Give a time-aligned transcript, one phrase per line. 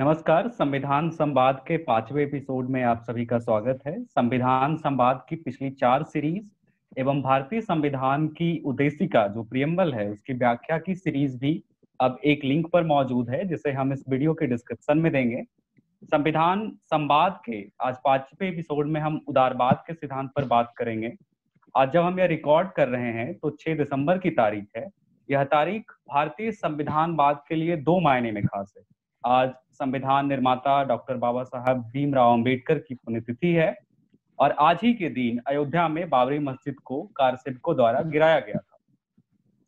[0.00, 5.36] नमस्कार, संविधान संवाद के पाँचवें एपिसोड में आप सभी का स्वागत है। संविधान संवाद की
[5.36, 6.44] पिछली चार सीरीज़
[6.98, 11.64] एवं भारतीय संविधान की उद्देशिका जो प्रियम्बल है, उसकी व्याख्या की सीरीज़ भी
[12.00, 15.42] अब एक लिंक पर मौजूद है, जिसे हम इस वीडियो के डिस्क्रिप्शन में देंगे।
[16.04, 21.12] संविधान संवाद के आज पाँचवें एपिसोड में हम उदारवाद के सिद्धांत पर बात करेंगे।
[21.76, 24.88] आज जब हम यह रिकॉर्ड कर रहे हैं तो 6 दिसंबर की तारीख है।
[25.30, 28.82] यह तारीख भारतीय संविधानवाद के लिए दो मायने में खास है।
[29.26, 33.78] आज संविधान निर्माता डॉक्टर बाबा साहब भीमराव अंबेडकर की पुण्यतिथि है
[34.38, 38.78] और आज ही के दिन अयोध्या में बाबरी मस्जिद को कारसेवकों द्वारा गिराया गया था।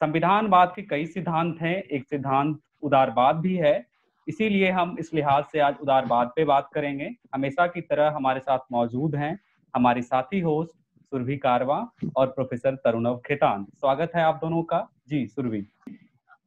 [0.00, 3.86] संविधानवाद के कई सिद्धांत हैं, एक सिद्धांत उदारवाद भी है।
[4.28, 8.58] इसीलिए हम इस लिहाज से आज उदारवाद पे बात करेंगे। हमेशा की तरह हमारे साथ
[8.72, 9.40] मौजूद हैं
[9.76, 10.72] हमारे साथी होस्ट
[11.04, 15.71] सुरभि कारवा और प्रोफेसर तरुणव खेतान। स्वागत है आप दोनों का। जी, सुरभि।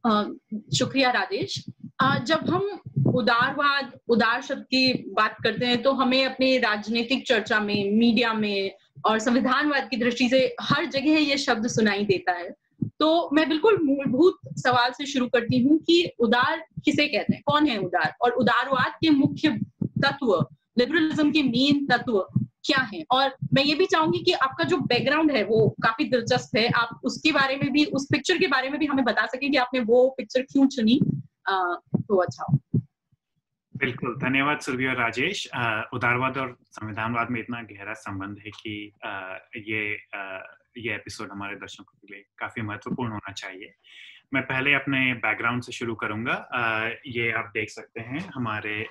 [0.05, 1.63] शुक्रिया राजेश।
[2.01, 2.79] जब हम
[3.15, 8.71] उदारवाद, उदार शब्द की बात करते हैं तो हमें अपने राजनीतिक चर्चा में, मीडिया में
[9.05, 12.49] और संविधानवाद की दृष्टि से हर जगह ये शब्द सुनाई देता है।
[12.99, 17.41] तो मैं बिल्कुल मूलभूत सवाल से शुरू करती हूँ कि उदार किसे कहते हैं?
[17.45, 18.13] कौन है उदार?
[18.21, 19.49] और उदारवाद के मुख्य
[19.99, 20.33] तत्व,
[20.79, 22.25] लिबरलिज्म के मेन तत्व
[22.65, 23.03] क्या है?
[23.11, 27.01] और मैं ये भी चाहूँगी कि आपका जो बैकग्राउंड है वो काफ़ी दिलचस्प है। आप
[27.03, 29.79] उसके बारे में भी उस पिक्चर के बारे में भी हमें बता सकें कि आपने
[29.79, 30.99] वो पिक्चर क्यों चुनी।
[31.49, 32.53] तो अच्छा
[33.75, 35.45] बिल्कुल धन्यवाद सुरभि और राजेश।
[35.93, 40.39] उदारवाद और संविधानवाद में इतना गहरा संबंध है कि आ, ये आ,
[40.77, 43.73] ये एपिसोड हमारे दर्शकों के लिए काफ़ी महत्वपूर्ण होना चाहिए।
[44.33, 48.83] मैं पहले अपने बैकग्राउंड से शुरू करूँगा। आ, ये आप देख सकते हैं हमारे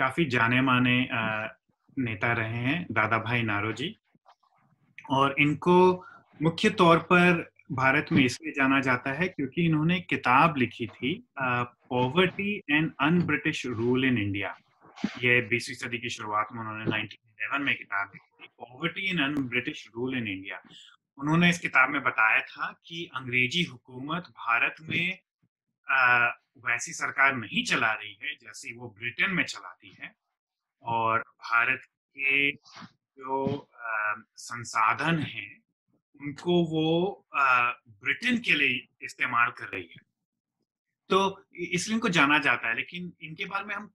[0.00, 0.96] काफ़ी जाने माने
[2.00, 3.96] नेता रहे हैं दादा भाई नारोजी
[5.10, 5.76] और इनको
[6.40, 12.56] मुख्य तौर पर भारत में इसलिए जाना जाता है क्योंकि इन्होंने किताब लिखी थी poverty
[12.70, 14.56] and un British rule in India
[15.18, 19.34] ये बीसवीं सदी की शुरुआत में उन्होंने 1911 में किताब लिखी थी poverty and un
[19.48, 20.60] British rule in India
[21.18, 25.18] उन्होंने इस किताब में बताया था कि अंग्रेज़ी हुकूमत भारत में
[26.66, 30.14] वैसी सरकार नहीं चला रही है जैसी वो ब्रिटेन में चलाती है।
[30.82, 31.82] और भारत
[32.16, 33.68] के जो
[34.38, 35.62] संसाधन हैं,
[36.20, 40.02] उनको वो ब्रिटेन के लिए इस्तेमाल कर रही है।
[41.10, 41.18] तो
[41.54, 43.90] इसलिए इनको जाना जाता है, लेकिन इनके बारे में हम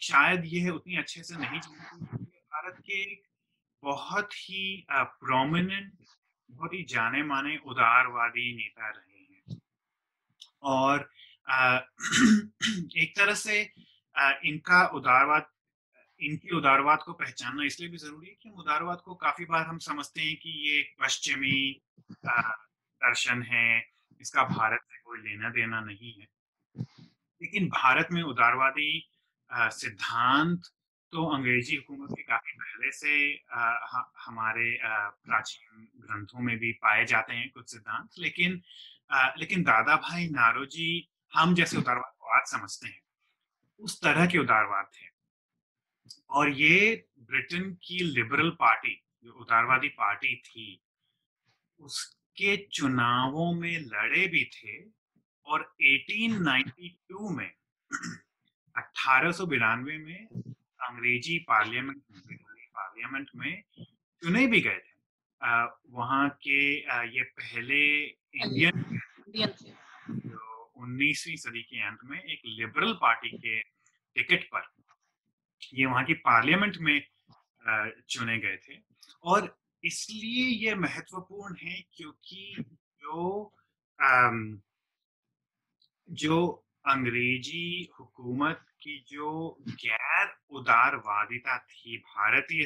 [0.00, 3.04] शायद ये उतनी अच्छे से नहीं जानते भारत के
[3.82, 5.92] बहुत ही प्रोमिनेंट
[6.50, 9.11] बहुत ही जाने माने उदारवादी नेता रहे।
[10.62, 11.08] और
[13.02, 13.60] एक तरह से
[14.46, 15.46] इनका उदारवाद,
[16.20, 20.20] इनकी उदारवाद को पहचानना इसलिए भी ज़रूरी है कि उदारवाद को काफ़ी बार हम समझते
[20.20, 21.80] हैं कि ये पश्चिमी
[22.26, 23.82] दर्शन है,
[24.20, 26.26] इसका भारत से कोई लेना देना नहीं है।
[27.40, 28.92] लेकिन भारत में उदारवादी
[29.50, 30.70] सिद्धांत
[31.12, 33.14] तो अंग्रेज़ी हुकूमत के काफ़ी पहले से
[34.26, 38.60] हमारे प्राचीन ग्रंथों में भी पाए जाते हैं कुछ सिद्धांत, लेकिन
[39.14, 43.00] लेकिन दादा भाई नारोजी हम जैसे उदारवाद को आज समझते हैं।
[43.78, 45.06] उस तरह के उदारवाद थे।
[46.30, 50.80] और ये ब्रिटेन की लिबरल पार्टी, जो उदारवादी पार्टी थी,
[51.80, 54.74] उसके चुनावों में लड़े भी थे
[55.46, 57.52] और 1892 में,
[58.76, 60.26] अठारह में
[60.82, 62.02] अंग्रेज़ी पार्लियामेंट
[62.74, 63.62] पार्लियामेंट में
[64.22, 64.94] चुने भी गए थे।
[65.90, 66.58] वहाँ के
[67.16, 67.82] ये पहले
[68.34, 69.00] इंडियन
[70.08, 73.60] जो उन्नीसवीं सदी के अंत में एक लिबरल पार्टी के
[74.16, 74.70] टिकट पर
[75.74, 77.00] ये वहाँ की पार्लियामेंट में
[78.08, 78.78] चुने गए थे।
[79.24, 82.64] और इसलिए ये महत्वपूर्ण है क्योंकि
[83.02, 83.52] जो
[86.08, 86.38] जो
[86.84, 89.30] अंग्रेज़ी हुकूमत की जो
[89.68, 92.64] गैर उदारवादिता थी भारतीय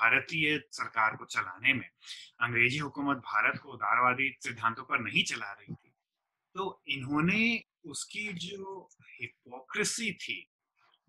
[0.00, 1.88] भारतीय सरकार को चलाने में
[2.40, 5.92] अंग्रेज़ी हुकूमत भारत को उदारवादी सिद्धांतों पर नहीं चला रही थी।
[6.54, 8.88] तो इन्होंने उसकी जो
[9.20, 10.50] हिपोक्रेसी थी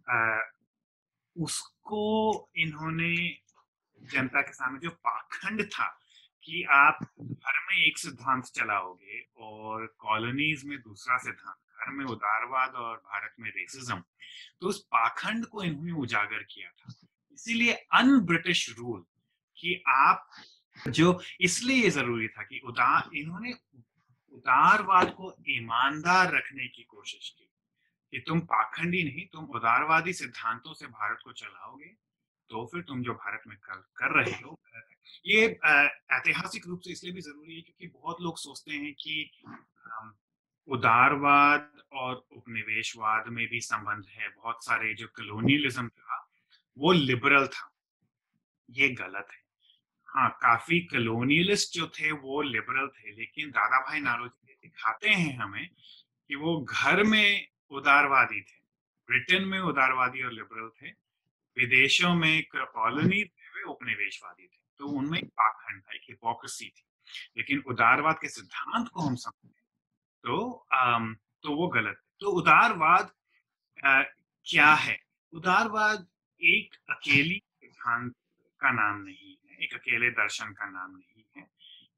[0.09, 0.39] आ,
[1.35, 3.15] उसको इन्होंने
[4.01, 5.87] जनता के सामने जो पाखंड था
[6.43, 12.75] कि आप घर में एक सिद्धांत चलाओगे और कॉलोनीज में दूसरा सिद्धांत घर में उदारवाद
[12.75, 14.03] और भारत में रेसिज्म
[14.61, 16.93] तो उस पाखंड को इन्होंने उजागर किया था।
[17.39, 19.05] इसीलिए अन ब्रिटिश रूल
[19.57, 20.29] कि आप
[20.87, 23.53] जो इसलिए ज़रूरी था कि उदार इन्होंने
[24.33, 27.45] उदारवाद को ईमानदार रखने की कोशिश की
[28.13, 31.95] कि तुम पाखंडी नहीं तुम उदारवादी सिद्धांतों से भारत को चलाओगे
[32.49, 34.59] तो फिर तुम जो भारत में कर, कर रहे हो।
[35.25, 35.45] ये
[36.11, 39.31] ऐतिहासिक रूप से इसलिए भी ज़रूरी है क्योंकि बहुत लोग सोचते हैं कि
[40.67, 46.18] उदारवाद और उपनिवेशवाद में भी संबंध है बहुत सारे जो कलोनियलिज्म था
[46.79, 47.75] वो लिबरल था।
[48.69, 49.39] ये गलत है।
[50.07, 55.69] हाँ काफ़ी कलोनियलिस्ट जो थे वो लिबरल थे लेकिन दादा भाई नारोजी दिखाते हैं हमें
[56.27, 58.57] कि वो घर में उदारवादी थे।
[59.07, 60.91] ब्रिटेन में उदारवादी और लिबरल थे
[61.57, 66.83] विदेशों में कॉलोनी थे वे उपनिवेशवादी थे। तो उनमें पाखंड था एक हिपोक्रेसी थी।
[67.37, 69.55] लेकिन उदारवाद के सिद्धांत को हम समझें
[70.23, 73.11] तो आम, तो वो गलत है। तो उदारवाद
[73.85, 74.01] आ,
[74.45, 74.99] क्या है?
[75.33, 76.07] उदारवाद
[76.41, 78.13] एक अकेली सिद्धांत
[78.61, 81.47] का नाम नहीं है एक अकेले दर्शन का नाम नहीं है।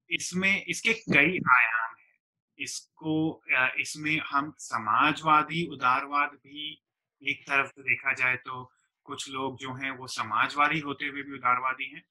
[0.09, 2.19] इसमें इसके कई आयाम हैं।
[2.57, 3.43] इसको
[3.79, 6.81] इसमें हम समाजवादी उदारवाद भी
[7.21, 8.71] एक तरफ़ से देखा जाए तो
[9.05, 12.03] कुछ लोग जो हैं वो समाजवादी होते हुए भी उदारवादी हैं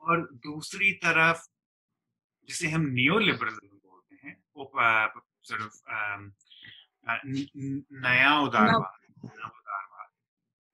[0.00, 1.46] और दूसरी तरफ़
[2.48, 6.32] जिसे हम नियो लिबरलिज्म बोलते हैं वो उदारवाद
[7.92, 8.98] नया उदारवाद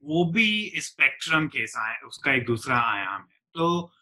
[0.03, 1.65] वो भी स्पेक्ट्रम के
[2.06, 3.93] उसका एक दूसरा आयाम है। तो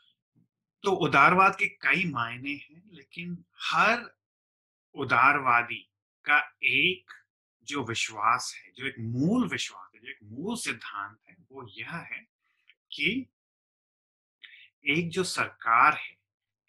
[0.83, 4.17] तो उदारवाद के कई मायने हैं लेकिन हर
[4.95, 5.91] उदारवादी
[6.25, 7.13] का एक
[7.65, 11.91] जो विश्वास है जो एक मूल विश्वास है जो एक मूल सिद्धांत है वो यह
[11.91, 12.27] है
[12.93, 13.27] कि
[14.87, 16.17] एक जो सरकार है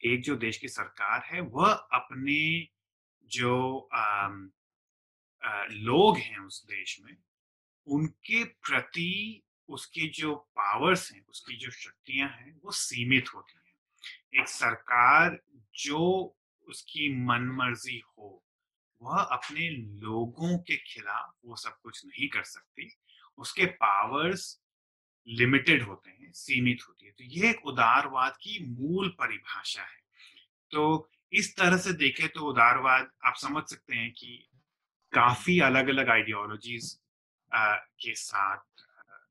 [0.06, 2.68] एक जो देश की सरकार है वह अपने
[3.24, 4.00] जो आ,
[5.44, 7.18] आ, लोग हैं उस देश में
[7.86, 13.68] उनके प्रति उसकी जो पावर्स हैं, उसकी जो शक्तियाँ हैं, वो सीमित होती हैं।
[14.42, 15.40] एक सरकार
[15.76, 16.36] जो
[16.68, 18.44] उसकी मनमर्जी हो,
[19.02, 22.98] वह अपने लोगों के खिलाफ वो सब कुछ नहीं कर सकती।
[23.38, 24.62] उसके पावर्स
[25.28, 30.02] लिमिटेड होते हैं, सीमित होती है। तो ये एक उदारवाद की मूल परिभाषा है।
[30.72, 34.48] तो इस तरह से देखें तो उदारवाद, आप समझ सकते हैं कि
[35.14, 37.00] काफ़ी अलग अलग आइडियोलॉजीज
[37.52, 38.86] के साथ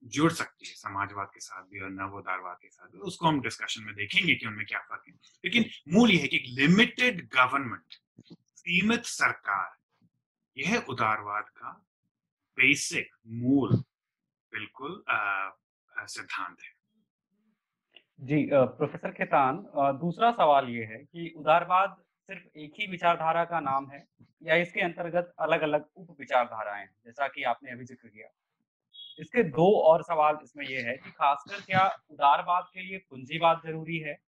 [0.06, 3.40] जुड़ सकती है, समाजवाद के साथ भी और नव उदारवाद के साथ भी। उसको हम
[3.42, 5.14] डिस्कशन में देखेंगे कि उनमें क्या फ़र्क है।
[5.44, 7.94] लेकिन मूल यह है कि लिमिटेड गवर्नमेंट
[8.56, 9.74] सीमित सरकार,
[10.56, 11.70] यह उदारवाद का
[12.58, 13.76] बेसिक मूल,
[14.52, 15.02] बिल्कुल
[16.08, 16.74] सिद्धांत है।
[18.20, 19.56] जी प्रोफेसर खेतान
[20.00, 21.96] दूसरा सवाल ये है कि उदारवाद
[22.28, 24.04] सिर्फ़ एक ही विचारधारा का नाम है
[24.42, 28.28] या इसके अंतर्गत अलग अलग उप विचारधाराएँ जैसा कि आपने अभी ज़िक्र किया।
[29.20, 33.98] इसके दो और सवाल इसमें यह है कि खासकर क्या उदारवाद के लिए पूंजीवाद ज़रूरी
[33.98, 34.18] है?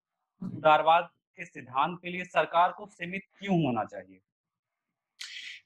[0.42, 4.20] उदारवाद के सिद्धांत के लिए सरकार को सीमित क्यों होना चाहिए?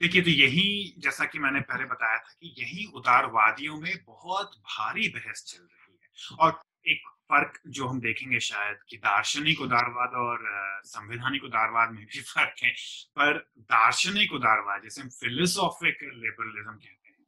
[0.03, 5.09] देखिए तो यही, जैसा कि मैंने पहले बताया था कि यही उदारवादियों में बहुत भारी
[5.09, 7.03] बहस चल रही है। और एक
[7.33, 10.39] फ़र्क जो हम देखेंगे शायद कि दार्शनिक उदारवाद और
[10.85, 12.71] संवैधानिक उदारवाद में भी फ़र्क है।
[13.17, 17.27] पर दार्शनिक उदारवाद जैसे हम फिलोसॉफिक लिबरलिज्म कहते हैं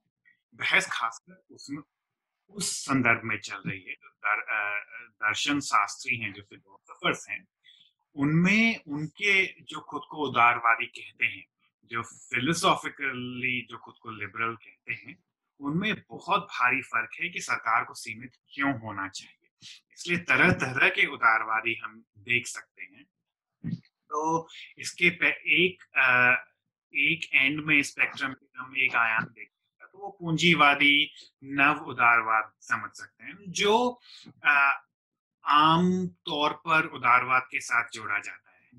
[0.54, 1.82] बहस खासकर उसमें
[2.50, 4.40] उस संदर्भ में चल रही है। जो दर,
[5.24, 7.46] दर्शन शास्त्री हैं जो फिलोसफर्स हैं
[8.16, 11.44] उनमें उनके जो खुद को उदारवादी कहते हैं
[11.90, 15.16] जो फिलोसॉफिकली जो खुद को लिबरल कहते हैं
[15.60, 19.43] उनमें बहुत भारी फ़र्क है कि सरकार को सीमित क्यों होना चाहिए।
[19.92, 23.04] इसलिए तरह तरह के उदारवादी हम देख सकते हैं।
[24.10, 25.06] तो इसके
[25.56, 25.82] एक
[26.92, 29.48] एक एंड में स्पेक्ट्रम हम एक आयाम देख
[29.84, 31.10] तो वो पूंजीवादी
[31.54, 34.00] नव उदारवाद समझ सकते हैं, जो
[35.44, 38.70] आम तौर पर उदारवाद के साथ जोड़ा जाता है।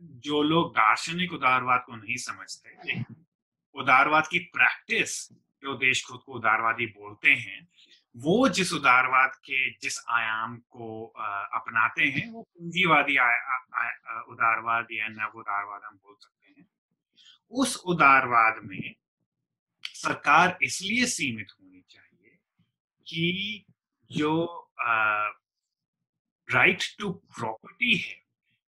[0.00, 3.02] जो लोग दार्शनिक उदारवाद को नहीं समझते
[3.74, 5.16] उदारवाद की प्रैक्टिस
[5.62, 7.66] जो देश खुद को उदारवादी बोलते हैं
[8.14, 11.04] वो जिस उदारवाद के, जिस आयाम को
[11.56, 13.16] अपनाते हैं, वो पूंजीवादी
[14.32, 16.66] उदारवाद या नव उदारवाद हम बोल सकते हैं,
[17.52, 18.94] उस उदारवाद में
[19.84, 22.38] सरकार इसलिए सीमित होनी चाहिए
[23.06, 23.64] कि
[24.10, 24.32] जो
[26.48, 28.16] राइट टू प्रॉपर्टी है,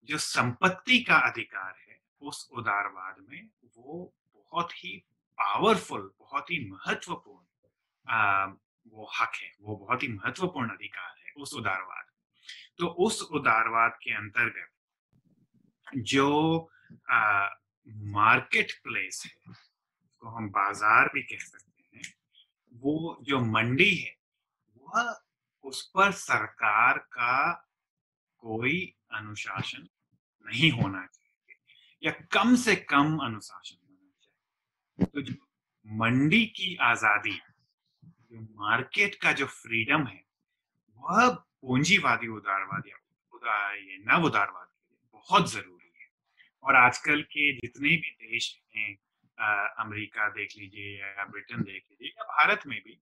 [0.08, 4.96] जो संपत्ति का अधिकार है, उस उदारवाद में वो बहुत ही
[5.38, 8.56] पावरफुल बहुत ही महत्वपूर्ण
[8.86, 12.04] वो हक है, वो बहुत ही महत्वपूर्ण अधिकार है, उस उदारवाद
[12.78, 14.70] तो उस उदारवाद के अंतर्गत
[16.08, 16.28] जो
[18.12, 22.02] मार्केट प्लेस है उसको हम बाज़ार भी कह सकते हैं,
[22.72, 24.14] वो जो मंडी है,
[24.76, 25.14] वह
[25.64, 27.52] उस पर सरकार का
[28.42, 29.88] कोई अनुशासन
[30.46, 31.56] नहीं होना चाहिए,
[32.02, 35.34] या कम से कम अनुशासन होना चाहिए। तो जो
[35.86, 37.40] मंडी की आज़ादी
[38.32, 40.24] मार्केट का जो फ्रीडम है,
[41.02, 42.92] वह पूंजीवादी उदारवादी,
[43.32, 44.68] उदार, ये नव उदारवाद
[45.14, 46.08] बहुत ज़रूरी है।
[46.64, 48.96] और आजकल के जितने भी देश हैं
[49.80, 53.00] अमेरिका देख लीजिए या ब्रिटेन देख लीजिए या भारत में भी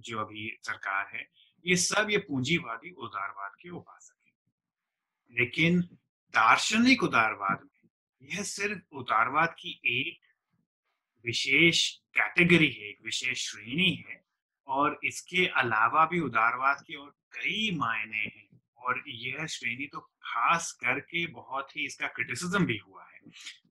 [0.00, 1.28] जो अभी सरकार है,
[1.66, 5.80] ये सब ये पूंजीवादी उदारवाद के उपासक है। लेकिन
[6.34, 7.88] दार्शनिक उदारवाद में
[8.22, 10.20] यह सिर्फ़ उदारवाद की एक
[11.24, 14.23] विशेष कैटेगरी है, एक विशेष श्रेणी है
[14.66, 20.72] और इसके अलावा भी उदारवाद के और कई मायने हैं। और यह श्रेणी तो खास
[20.72, 23.20] करके बहुत ही इसका क्रिटिसिज्म भी हुआ है।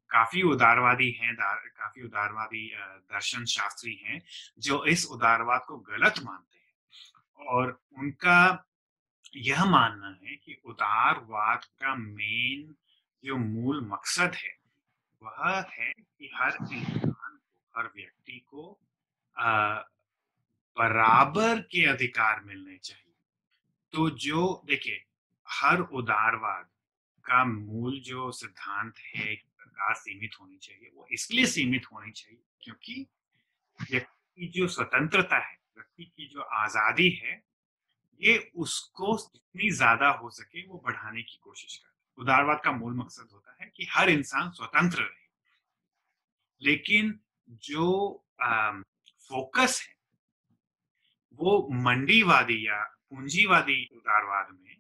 [0.10, 2.68] काफ़ी उदारवादी हैं काफ़ी उदारवादी
[3.12, 4.22] दर्शन शास्त्री हैं,
[4.60, 8.66] जो इस उदारवाद को गलत मानते हैं। और उनका
[9.36, 12.76] यह मानना है कि उदारवाद का मेन
[13.24, 14.58] जो मूल मकसद है,
[15.24, 18.80] वह है कि हर इंसान को, हर व्यक्ति को
[20.78, 23.14] बराबर के अधिकार मिलने चाहिए।
[23.94, 25.04] तो जो देखिए
[25.48, 26.66] हर उदारवाद
[27.26, 33.06] का मूल जो सिद्धांत है सरकार सीमित होनी चाहिए वो इसलिए सीमित होनी चाहिए क्योंकि
[33.80, 37.42] व्यक्ति जो स्वतंत्रता है व्यक्ति की जो आज़ादी है
[38.22, 43.30] ये उसको जितनी ज़्यादा हो सके वो बढ़ाने की कोशिश करता उदारवाद का मूल मकसद
[43.34, 45.22] होता है कि हर इंसान स्वतंत्र रहे।
[46.62, 47.20] लेकिन
[47.64, 48.72] जो आ,
[49.30, 49.93] फोकस है
[51.40, 54.76] वो मंडीवादी या पूंजीवादी उदारवाद में,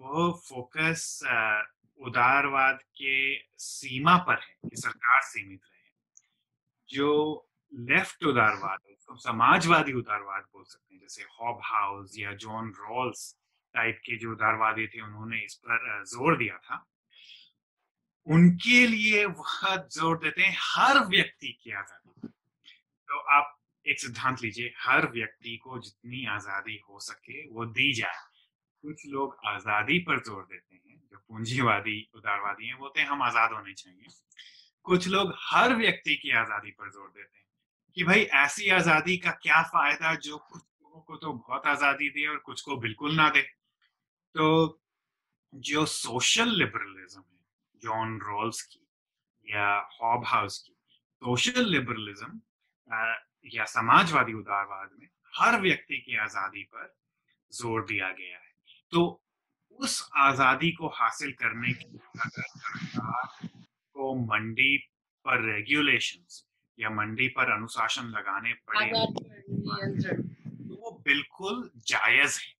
[0.00, 1.20] वो फोकस
[2.00, 3.16] उदारवाद के
[3.58, 5.90] सीमा पर है, कि सरकार सीमित रहे।
[6.88, 12.72] जो लेफ़्ट उदारवाद है, उसको समाजवादी उदारवाद बोल सकते हैं, जैसे हॉब हाउस या जॉन
[12.78, 13.34] रॉल्स
[13.74, 16.84] टाइप के जो उदारवादी थे, उन्होंने इस पर ज़ोर दिया था।
[18.26, 23.55] उनके लिए वह ज़ोर देते हैं, हर व्यक्ति की आज़ादी तो आप
[23.86, 28.24] एक सिद्धांत लीजिए, हर व्यक्ति को जितनी आज़ादी हो सके वो दी जाए।
[28.84, 33.52] कुछ लोग आज़ादी पर ज़ोर देते हैं, जो पूंजीवादी, उदारवादी हैं बोलते हैं हम आज़ाद
[33.52, 34.14] होने चाहिए।
[34.86, 37.44] कुछ लोग हर व्यक्ति की आज़ादी पर ज़ोर देते हैं
[37.96, 42.26] कि भाई ऐसी आज़ादी का क्या फ़ायदा जो कुछ लोगों को तो बहुत आज़ादी दे
[42.26, 43.42] और कुछ को बिल्कुल ना दे।
[44.34, 44.80] तो
[45.52, 47.44] जो सोशल लिबरलिज्म है,
[47.82, 48.86] जॉन रोल्स की
[49.46, 50.72] या हॉब हाउस की,
[51.22, 52.40] सोशल लिबरलिज्म
[53.54, 56.94] या समाजवादी उदारवाद में हर व्यक्ति की आज़ादी पर
[57.52, 58.52] ज़ोर दिया गया है।
[58.92, 59.22] तो
[59.78, 63.48] उस आज़ादी को हासिल करने के लिए अगर सरकार
[63.96, 64.76] को मंडी
[65.24, 66.44] पर रेगुलेशंस
[66.78, 72.54] या मंडी पर अनुशासन लगाने पड़े तो वो बिल्कुल जायज़ है।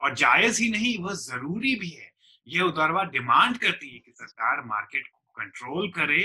[0.00, 2.10] और जायज़ ही नहीं वह ज़रूरी भी है।
[2.46, 6.22] यह उदारवाद डिमांड करती है कि सरकार मार्केट को कंट्रोल करे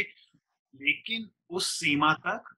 [0.73, 2.54] लेकिन उस सीमा तक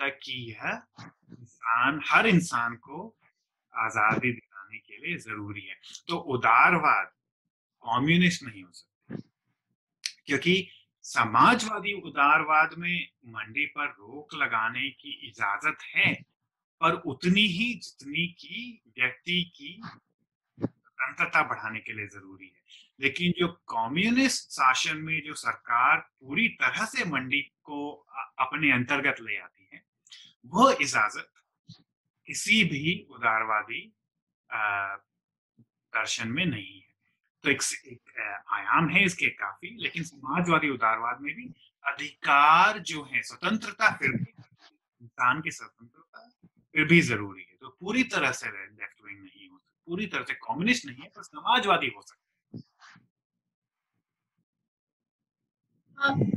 [0.00, 0.82] तक कि यह
[1.30, 3.16] इंसान, हर इंसान को
[3.74, 5.74] आज़ादी दिलाने के लिए ज़रूरी है।
[6.08, 7.06] तो उदारवाद
[7.84, 9.16] कम्युनिस्ट नहीं हो सकते।
[10.26, 10.68] क्योंकि
[11.02, 16.14] समाजवादी उदारवाद में मंडी पर रोक लगाने की इजाज़त है,
[16.80, 22.62] पर उतनी ही जितनी की व्यक्ति की स्वतंत्रता बढ़ाने के लिए ज़रूरी है।
[23.00, 28.06] लेकिन जो कम्युनिस्ट शासन में जो सरकार पूरी तरह से मंडी को
[28.38, 29.63] अपने अंतर्गत ले आती
[30.44, 31.30] वह इजाज़त
[32.28, 33.82] किसी भी उदारवादी
[35.92, 36.92] दर्शन में नहीं है।
[37.44, 38.00] तो एक, एक
[38.54, 41.52] आयाम है इसके काफ़ी लेकिन समाजवादी उदारवाद में भी
[41.84, 44.32] अधिकार जो है स्वतंत्रता फिर भी
[45.00, 46.28] इंसान की स्वतंत्रता
[46.74, 49.56] फिर भी ज़रूरी है। तो पूरी तरह से लेफ़्ट विंग नहीं हो
[49.88, 52.22] पूरी तरह से कम्युनिस्ट नहीं है पर समाजवादी हो सकता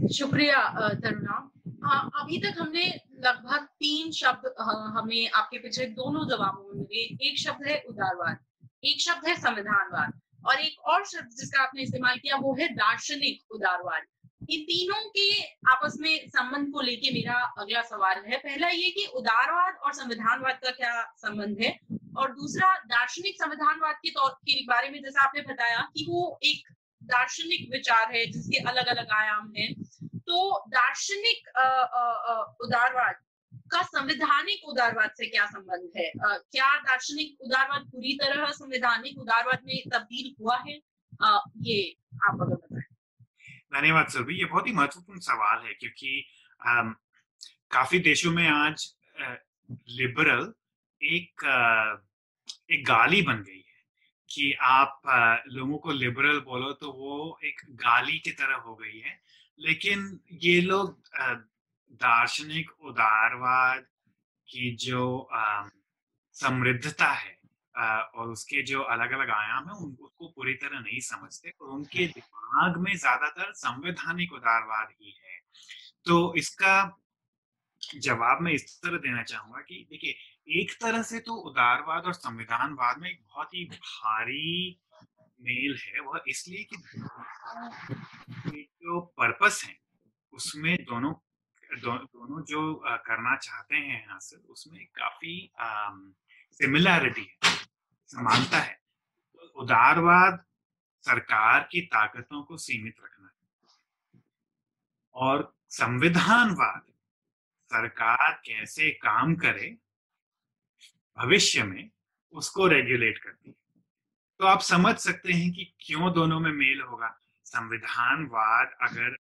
[0.07, 0.59] शुक्रिया
[0.95, 1.37] तरुणा
[1.67, 2.85] अभी तक हमने
[3.19, 4.53] लगभग तीन शब्द
[4.97, 8.37] हमें आपके पिछले दोनों जवाबों में मिले। एक शब्द है उदारवाद,
[8.83, 10.13] एक शब्द है संविधानवाद,
[10.45, 14.03] और एक और शब्द जिसका आपने इस्तेमाल किया वो है दार्शनिक उदारवाद।
[14.49, 19.05] इन तीनों के आपस में संबंध को लेके मेरा अगला सवाल है। पहला ये कि
[19.05, 21.79] उदारवाद और संविधानवाद का क्या संबंध है?
[22.17, 26.73] और दूसरा, दार्शनिक संविधानवाद के तौर, के बारे में जैसा आपने बताया कि वो एक
[27.03, 29.86] दार्शनिक विचार है जिसके अलग अलग आयाम हैं।
[30.27, 30.37] तो
[30.69, 31.47] दार्शनिक
[32.61, 33.15] उदारवाद
[33.71, 36.07] का संवैधानिक उदारवाद से क्या संबंध है?
[36.25, 40.79] आ, क्या दार्शनिक उदारवाद पूरी तरह संवैधानिक उदारवाद में तब्दील हुआ है?
[41.21, 41.79] आ, ये
[42.27, 42.83] आप अगर बताएँ।
[43.73, 46.25] धन्यवाद सर ये बहुत ही महत्वपूर्ण सवाल है क्योंकि
[46.61, 46.81] आ,
[47.71, 48.93] काफ़ी देशों में आज
[49.91, 50.53] लिबरल
[51.01, 51.43] एक
[52.71, 53.75] एक गाली बन गई है
[54.29, 55.01] कि आप
[55.47, 59.19] लोगों को लिबरल बोलो तो वो एक गाली की तरह हो गई है।
[59.59, 61.09] लेकिन ये लोग
[62.01, 63.85] दार्शनिक उदारवाद
[64.47, 65.29] की जो
[66.35, 67.35] समृद्धता है
[67.75, 72.77] और उसके जो अलग अलग आयाम है उसको पूरी तरह नहीं समझते और उनके दिमाग
[72.81, 75.39] में ज़्यादातर संवैधानिक उदारवाद ही है।
[76.05, 76.75] तो इसका
[77.81, 80.15] जवाब मैं इस तरह देना चाहूँगा कि देखिए,
[80.59, 84.79] एक तरह से तो उदारवाद और संविधानवाद में एक बहुत ही भारी
[85.39, 86.77] मेल है, वह इसलिए कि
[88.87, 89.77] जो पर्पस है
[90.33, 91.13] उसमें दोनों
[91.79, 92.73] दो, दोनों जो
[93.05, 95.51] करना चाहते हैं हासिल उसमें काफ़ी
[96.51, 97.55] सिमिलैरिटी है
[98.07, 98.73] समानता है।
[99.33, 100.45] तो उदारवाद
[101.03, 104.21] सरकार की ताकतों को सीमित रखना है।
[105.13, 106.81] और संविधानवाद
[107.71, 109.77] सरकार कैसे काम करे
[111.17, 111.89] भविष्य में
[112.33, 113.83] उसको रेगुलेट करती है।
[114.39, 117.15] तो आप समझ सकते हैं कि क्यों दोनों में मेल होगा।
[117.47, 119.15] संविधानवाद अगर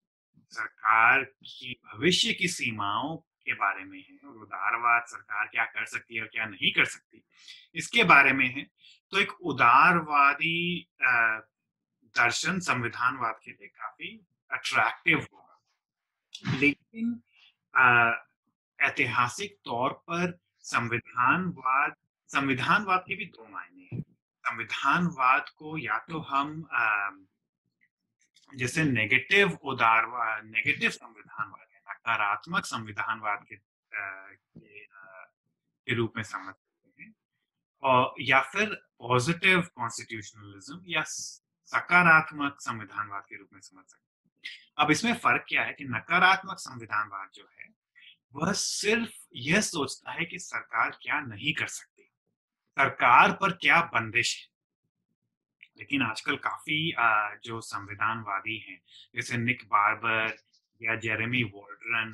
[0.51, 6.15] सरकार की भविष्य की सीमाओं के बारे में है, और उदारवाद सरकार क्या कर सकती
[6.15, 7.23] है और क्या नहीं कर सकती,
[7.75, 8.63] इसके बारे में है
[9.13, 14.09] तो एक उदारवादी दर्शन संविधानवाद के लिए काफ़ी
[14.51, 17.19] अट्रैक्टिव होगा। लेकिन
[18.79, 21.95] ऐतिहासिक तौर पर संविधानवाद
[22.29, 24.01] संविधानवाद के भी दो मायने हैं।
[24.43, 26.67] संविधानवाद को या तो हम
[28.55, 33.77] जैसे नेगेटिव उदारवाद नेगेटिव संविधानवाद है, नकारात्मक संविधानवाद के
[35.87, 37.13] के रूप में समझ सकते हैं।
[37.81, 44.91] और, या फिर पॉजिटिव कॉन्स्टिट्यूशनलिज्म या सकारात्मक संविधानवाद के रूप में समझ सकते हैं। अब
[44.91, 47.69] इसमें फ़र्क क्या है कि नकारात्मक संविधानवाद जो है,
[48.33, 52.03] वह सिर्फ़ यह सोचता है कि सरकार क्या नहीं कर सकती।
[52.71, 54.56] सरकार पर क्या बंदिश है।
[55.79, 56.93] लेकिन आजकल काफ़ी
[57.43, 58.81] जो संविधानवादी हैं,
[59.15, 60.37] जैसे निक बार्बर
[60.81, 62.13] या जेरेमी वॉल्ड्रन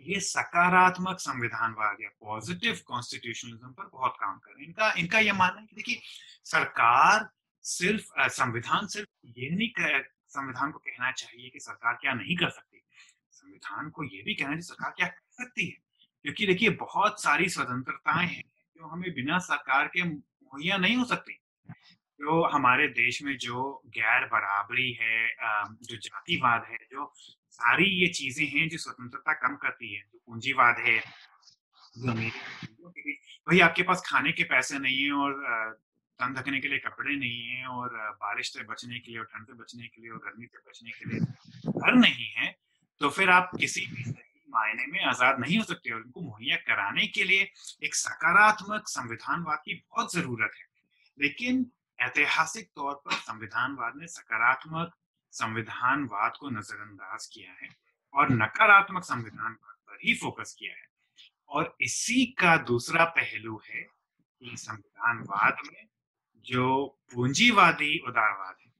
[0.00, 5.34] ये सकारात्मक संविधानवाद या पॉजिटिव कॉन्स्टिट्यूशनलिज्म पर बहुत काम कर रहे हैं। इनका इनका यह
[5.34, 6.00] मानना है कि देखिए,
[6.44, 7.30] सरकार
[7.62, 12.50] सिर्फ़ संविधान सिर्फ़ ये नहीं कह, संविधान को कहना चाहिए कि सरकार क्या नहीं कर
[12.50, 12.82] सकती।
[13.30, 15.76] संविधान को ये भी कहना चाहिए सरकार क्या कर सकती है।
[16.22, 18.42] क्योंकि देखिए, बहुत सारी स्वतंत्रताएँ हैं
[18.76, 21.38] जो हमें बिना सरकार के मुहैया नहीं हो सकती।
[22.20, 23.64] जो हमारे देश में जो
[23.96, 25.26] गैर बराबरी है
[25.82, 27.12] जो जातिवाद है जो
[27.52, 30.98] सारी ये चीज़ें हैं जो स्वतंत्रता कम करती है जो पूंजीवाद है
[33.46, 35.32] भाई आपके पास खाने के पैसे नहीं है और
[36.20, 39.46] तन ढकने के लिए कपड़े नहीं है और बारिश से बचने के लिए और ठंड
[39.46, 41.20] से बचने के लिए और गर्मी से बचने के लिए
[41.72, 42.54] घर नहीं है
[43.00, 44.10] तो फिर आप किसी भी
[44.48, 47.48] मायने में आज़ाद नहीं हो सकते और उनको मुहैया कराने के लिए
[47.84, 50.66] एक सकारात्मक संविधानवाद की बहुत ज़रूरत है।
[51.18, 51.64] लेकिन
[51.98, 54.94] ऐतिहासिक तौर पर संविधानवाद ने सकारात्मक
[55.32, 57.68] संविधानवाद को नजरअंदाज किया है
[58.14, 60.86] और नकारात्मक संविधानवाद पर ही फोकस किया है।
[61.50, 65.86] और इसी का दूसरा पहलू है कि संविधानवाद में
[66.46, 68.72] जो पूंजीवादी उदारवाद है,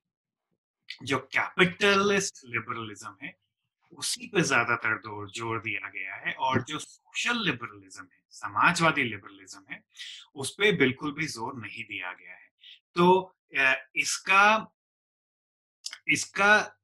[1.03, 3.35] जो कैपिटलिस्ट लिबरलिज्म है,
[3.93, 9.65] उसी पे ज़्यादातर ज़ोर ज़ोर दिया गया है और जो सोशल लिबरलिज्म है, समाजवादी लिबरलिज्म
[9.71, 9.83] है,
[10.35, 12.48] उस पर बिल्कुल भी ज़ोर नहीं दिया गया है।
[12.97, 13.35] तो
[13.97, 14.75] इसका
[16.09, 16.79] इसका,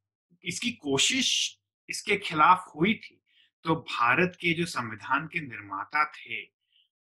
[0.45, 3.21] इसकी कोशिश इसके खिलाफ हुई थी।
[3.65, 6.43] तो भारत के जो संविधान के निर्माता थे,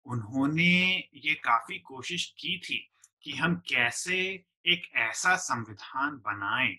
[0.06, 2.78] उन्होंने ये काफ़ी कोशिश की थी
[3.24, 4.18] कि हम कैसे
[4.66, 6.76] एक ऐसा संविधान बनाएँ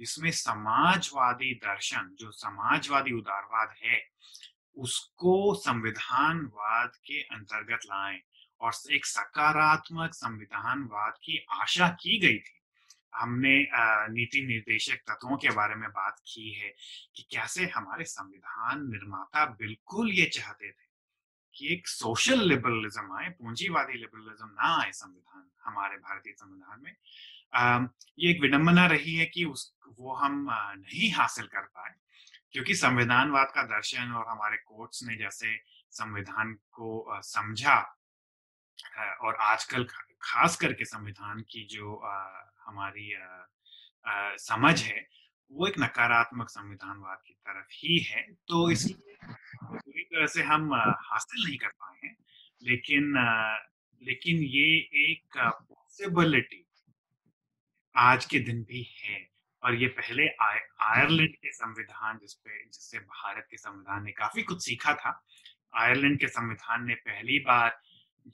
[0.00, 4.00] जिसमें समाजवादी दर्शन, जो समाजवादी उदारवाद है,
[4.76, 8.20] उसको संविधानवाद के अंतर्गत लाएँ।
[8.60, 12.54] और एक सकारात्मक संविधानवाद की आशा की गई थी।
[13.14, 13.68] हमने
[14.12, 16.74] नीति निर्देशक तत्वों के बारे में बात की है
[17.16, 20.86] कि कैसे हमारे संविधान निर्माता बिल्कुल ये चाहते थे
[21.54, 26.94] कि एक सोशल लिबरलिज्म आए पूंजीवादी लिबरलिज्म ना आए संविधान हमारे भारतीय संविधान में।
[27.54, 27.86] आ,
[28.18, 31.94] ये एक विडंबना रही है कि उस वो हम नहीं हासिल कर पाए
[32.52, 37.97] क्योंकि संविधानवाद का दर्शन और हमारे कोर्ट्स ने जैसे संविधान को समझा
[39.20, 39.86] और आजकल
[40.22, 41.94] खास करके संविधान की जो
[42.66, 43.12] हमारी
[44.40, 45.06] समझ है
[45.50, 49.16] वो एक नकारात्मक संविधानवाद की तरफ़ ही है। तो इसलिए
[49.64, 52.16] पूरी तरह से हम हासिल नहीं कर पाए हैं
[52.62, 53.12] लेकिन
[54.02, 54.66] लेकिन ये
[55.04, 56.64] एक पॉसिबिलिटी
[57.94, 59.18] आज के दिन भी है
[59.62, 64.94] और ये पहले आयरलैंड के संविधान जिसपे जिससे भारत के संविधान ने काफ़ी कुछ सीखा
[64.94, 65.20] था
[65.76, 67.78] आयरलैंड के संविधान ने पहली बार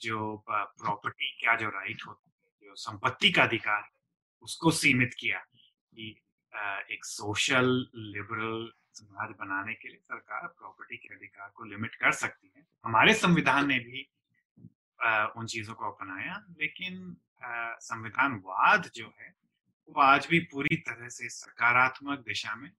[0.03, 3.89] जो प्रॉपर्टी का जो राइट होता है, जो संपत्ति का अधिकार
[4.43, 6.09] उसको सीमित किया कि
[6.93, 12.53] एक सोशल लिबरल समाज बनाने के लिए सरकार प्रॉपर्टी के अधिकार को लिमिट कर सकती
[12.57, 14.09] है। हमारे संविधान ने भी
[15.37, 17.17] उन चीज़ों को अपनाया, लेकिन
[17.83, 19.35] संविधानवाद जो है,
[19.89, 22.71] वो आज भी पूरी तरह से सकारात्मक दिशा में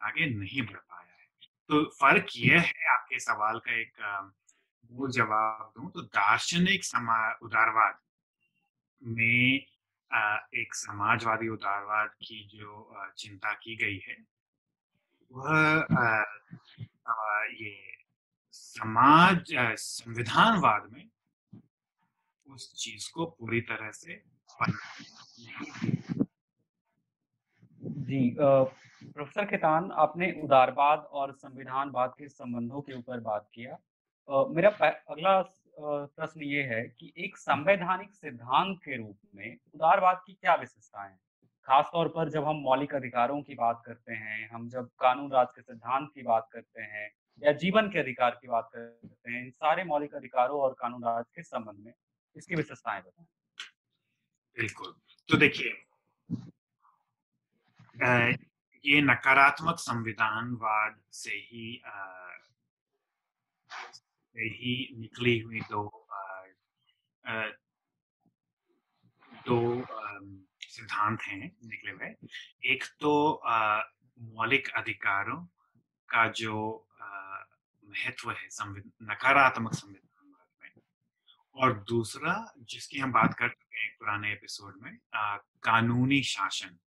[0.00, 1.28] आगे नहीं बढ़ पाया है।
[1.68, 3.92] तो फ़र्क यह है, आपके सवाल का एक
[4.90, 7.98] मूल जवाब दूँ तो दार्शनिक समा, उदारवाद
[9.02, 9.60] में
[10.60, 14.16] एक समाजवादी उदारवाद की जो चिंता की गई है,
[15.30, 15.86] वह
[17.52, 17.74] ये
[18.54, 21.08] समाज संविधानवाद में
[22.46, 24.22] उस चीज़ को पूरी तरह से
[27.80, 33.78] जी प्रोफेसर खेतान, आपने उदारवाद और संविधानवाद के संबंधों के ऊपर बात किया।
[34.28, 34.68] मेरा
[35.10, 35.40] अगला
[35.80, 41.20] प्रश्न ये है कि एक संवैधानिक सिद्धांत के रूप में उदारवाद की क्या विशेषताएँ हैं?
[41.68, 45.62] खासतौर पर जब हम मौलिक अधिकारों की बात करते हैं, हम जब कानून राज के
[45.62, 47.10] सिद्धांत की बात करते हैं
[47.42, 51.24] या जीवन के अधिकार की बात करते हैं, इन सारे मौलिक अधिकारों और कानून राज
[51.34, 51.92] के संबंध में
[52.36, 53.26] इसकी विशेषताएँ बताएँ।
[54.58, 54.94] बिल्कुल।
[55.28, 55.72] तो देखिए
[58.84, 61.82] ये नकारात्मक संविधानवाद से ही
[64.36, 65.82] ही निकली हुई दो
[69.46, 69.58] दो
[70.62, 72.14] सिद्धांत हैं निकले हुए।
[72.72, 73.12] एक तो
[74.34, 75.40] मौलिक अधिकारों
[76.08, 76.54] का जो
[77.84, 78.48] महत्व है
[79.02, 80.70] नकारात्मक संविधान में।
[81.54, 86.78] और दूसरा जिसकी हम बात कर चुके हैं पुराने एपिसोड में आ, कानूनी शासन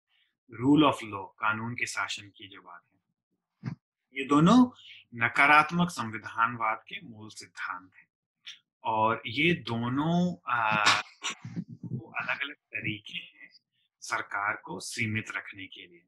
[0.51, 3.75] रूल ऑफ़ लॉ कानून के शासन की जो बात है।
[4.15, 4.65] ये दोनों
[5.15, 8.07] नकारात्मक संविधानवाद के मूल सिद्धांत हैं।
[8.83, 10.35] और ये दोनों
[12.19, 13.49] अलग अलग तरीके हैं
[14.01, 16.05] सरकार को सीमित रखने के लिए।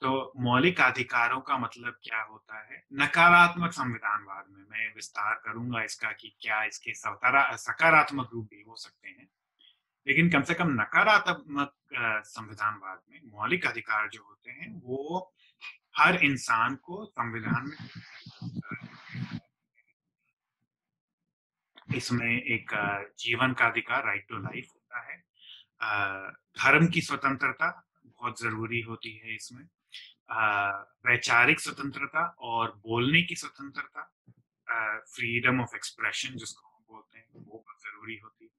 [0.00, 2.84] तो मौलिक अधिकारों का मतलब क्या होता है?
[2.92, 9.08] नकारात्मक संविधानवाद में मैं विस्तार करूँगा इसका कि क्या इसके सकारात्मक रूप भी हो सकते
[9.08, 9.28] हैं।
[10.06, 11.74] लेकिन कम से कम नकारात्मक
[12.26, 15.32] संविधानवाद में मौलिक अधिकार जो होते हैं, वो
[15.98, 17.88] हर इंसान को संविधान में
[21.94, 22.70] इसमें एक
[23.18, 25.16] जीवन का अधिकार राइट टू लाइफ होता है।
[26.58, 27.68] धर्म की स्वतंत्रता
[28.06, 29.64] बहुत ज़रूरी होती है इसमें।
[31.06, 34.08] वैचारिक स्वतंत्रता और बोलने की स्वतंत्रता
[35.14, 38.50] फ्रीडम ऑफ़ एक्सप्रेशन जिसको हम बोलते हैं, वो बहुत ज़रूरी होती है।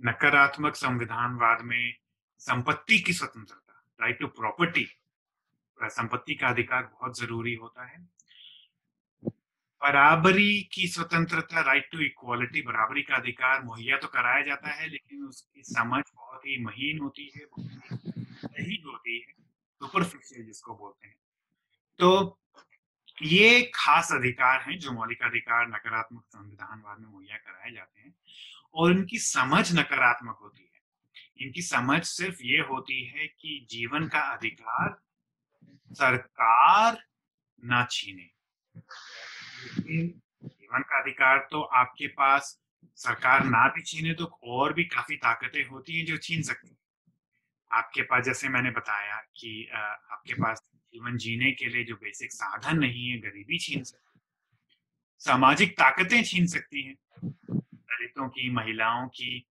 [0.00, 1.94] नकारात्मक संविधानवाद में
[2.40, 4.86] संपत्ति की स्वतंत्रता राइट टू प्रॉपर्टी
[5.78, 7.98] संपत्ति का अधिकार बहुत ज़रूरी होता है।
[9.82, 15.24] बराबरी की स्वतंत्रता राइट टू इक्वालिटी बराबरी का अधिकार मुहैया तो कराया जाता है, लेकिन
[15.24, 19.32] उसकी समझ बहुत ही महीन होती है सही होती है
[19.80, 21.16] सुपरफिशियल जिसको बोलते हैं।
[21.98, 22.38] तो
[23.22, 28.14] ये खास अधिकार हैं जो मौलिक अधिकार, नकारात्मक संविधानवाद में मुहैया कराए जाते हैं,
[28.74, 34.20] और इनकी समझ नकारात्मक होती है। इनकी समझ सिर्फ़ ये होती है कि जीवन का
[34.32, 34.96] अधिकार
[35.92, 36.98] सरकार
[37.62, 38.28] ना छीने।
[39.60, 42.58] जीवन का अधिकार तो आपके पास,
[42.98, 46.76] सरकार ना भी छीने तो और भी काफ़ी ताकतें होती हैं जो छीन सकती हैं।
[47.70, 50.62] आपके पास, जैसे मैंने बताया कि आपके पास
[50.94, 54.06] जीवन जीने के लिए जो बेसिक साधन नहीं है, गरीबी छीन सकती
[55.20, 59.46] सामाजिक ताकतें छीन सकती हैं, दलितों की, महिलाओं की,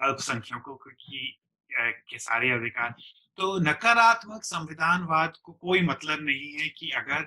[0.00, 1.38] अल्पसंख्यकों की
[1.70, 2.94] के सारे अधिकार।
[3.38, 7.22] तो नकारात्मक संविधानवाद को कोई मतलब नहीं है कि अगर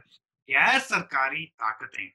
[0.50, 2.08] गैर सरकारी ताकतें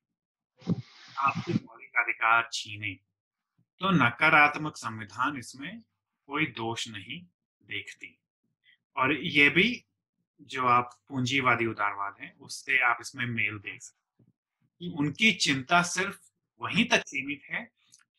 [1.19, 2.95] आपके मौलिक अधिकार छीने।
[3.81, 5.81] तो नकारात्मक संविधान इसमें
[6.27, 7.27] कोई दोष नहीं
[7.63, 8.19] देखती।
[8.97, 9.85] और ये भी
[10.43, 14.25] जो आप पूंजीवादी उदारवाद है, उससे आप इसमें मेल देख सकते
[14.79, 16.19] कि उनकी चिंता सिर्फ़
[16.61, 17.71] वहीं तक सीमित है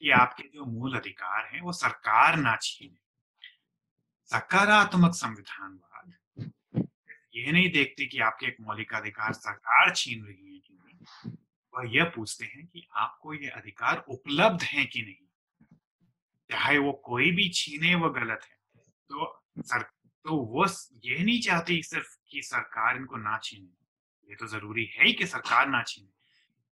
[0.01, 2.97] कि आपके जो मूल अधिकार हैं, वो सरकार ना छीने।
[4.25, 6.13] सकारात्मक संविधानवाद
[7.35, 10.47] यह नहीं देखते कि आपके एक मौलिक अधिकार सरकार छीन रही है
[11.83, 15.27] यह पूछते हैं कि आपको ये अधिकार उपलब्ध है कि नहीं?
[16.49, 18.57] चाहे वो कोई भी छीने वो गलत है।
[19.09, 19.81] तो सर
[20.25, 20.65] तो वो
[21.05, 25.25] ये नहीं चाहती सिर्फ़ कि सरकार इनको ना छीने। ये तो ज़रूरी है ही कि
[25.25, 26.07] सरकार ना छीने।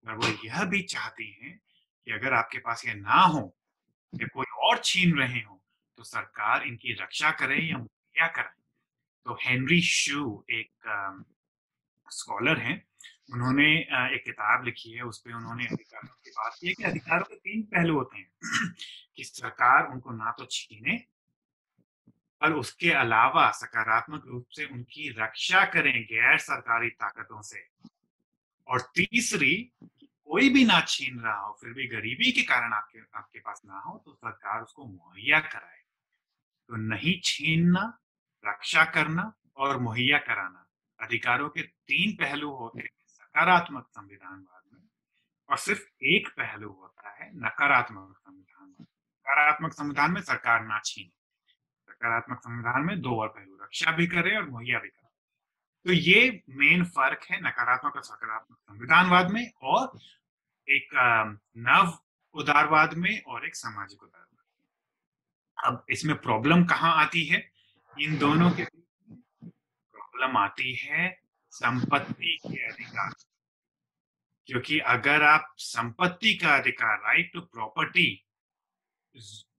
[0.05, 1.59] पर वो यह भी चाहती हैं
[2.05, 3.55] कि अगर आपके पास ये ना हो,
[4.13, 5.61] या कोई और छीन रहे हो
[5.97, 8.61] तो सरकार इनकी रक्षा करे या मुहैया करे
[9.25, 10.71] तो हेनरी शू एक
[12.11, 12.85] स्कॉलर हैं।
[13.29, 13.67] उन्होंने
[14.15, 17.35] एक किताब लिखी है उस पर उन्होंने अधिकारों की बात की है कि अधिकारों के
[17.35, 18.29] तीन पहलू होते हैं
[19.15, 21.03] कि सरकार उनको ना तो छीने
[22.41, 27.67] और उसके अलावा सकारात्मक रूप से उनकी रक्षा करें गैर सरकारी ताकतों से
[28.67, 29.55] और तीसरी
[30.27, 33.79] कोई भी ना छीन रहा हो, फिर भी गरीबी के कारण आपके आपके पास ना
[33.79, 35.81] हो तो सरकार उसको मुहैया कराए।
[36.69, 37.81] तो नहीं छीनना,
[38.43, 40.65] रक्षा करना और मुहैया कराना,
[40.99, 42.89] अधिकारों के तीन पहलू होते हैं
[43.35, 44.81] सकारात्मक संविधानवाद में।
[45.49, 51.11] और सिर्फ़ एक पहलू होता है, नकारात्मक संविधानवाद सकारात्मक संविधान में सरकार ना छीने।
[51.91, 55.09] सकारात्मक संविधान में दो और पहलू, रक्षा भी करे और मुहैया भी करे।
[55.85, 59.99] तो ये मेन फ़र्क है नकारात्मक और सकारात्मक संविधानवाद में और
[60.69, 60.95] एक
[61.57, 61.99] नव
[62.33, 67.51] उदारवाद में और एक सामाजिक उदारवाद अब इसमें प्रॉब्लम कहाँ आती है?
[67.99, 73.11] इन दोनों के प्रॉब्लम आती है संपत्ति के अधिकार
[74.47, 78.07] क्योंकि अगर आप संपत्ति का अधिकार राइट टू प्रॉपर्टी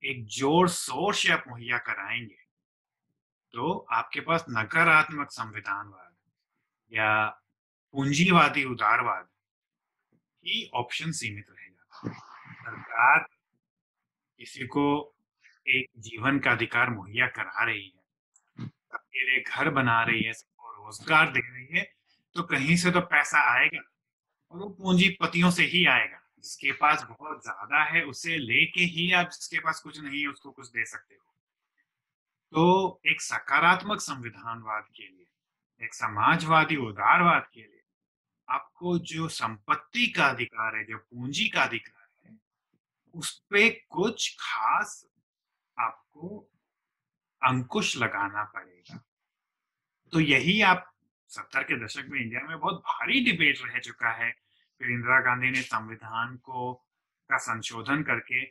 [0.05, 2.45] एक ज़ोर शोर से आप मुहैया कराएँगे
[3.55, 6.15] तो आपके पास नकारात्मक संविधानवाद
[6.93, 7.27] या
[7.95, 9.27] पूंजीवादी उदारवाद
[10.45, 12.11] ही ऑप्शन सीमित रहेगा।
[12.63, 13.27] सरकार
[14.41, 14.85] किसी को
[15.67, 20.73] एक जीवन का अधिकार मुहैया करा रही है सबके लिए घर बना रही है, सबको
[20.75, 21.85] रोज़गार दे रही है
[22.37, 23.81] तो कहीं से तो पैसा आएगा।
[24.51, 29.27] और वो पूंजीपतियों से ही आएगा। जिसके पास बहुत ज़्यादा है, उसे लेके ही आप
[29.27, 31.23] जिसके पास कुछ नहीं है, उसको कुछ दे सकते हो।
[32.53, 35.27] तो एक सकारात्मक संविधानवाद के लिए,
[35.83, 37.83] एक समाजवादी उदारवाद के लिए,
[38.51, 42.39] आपको जो संपत्ति का अधिकार है, जो पूंजी का अधिकार है,
[43.15, 45.07] उस पर कुछ खास
[45.79, 46.51] आपको
[47.43, 49.05] अंकुश लगाना पड़ेगा।
[50.13, 50.96] तो यही आप
[51.29, 54.31] सत्तर के दशक में इंडिया में बहुत भारी डिबेट रह चुका है।
[54.81, 56.73] फिर इंदिरा गांधी ने संविधान को,
[57.31, 58.45] का संशोधन करके,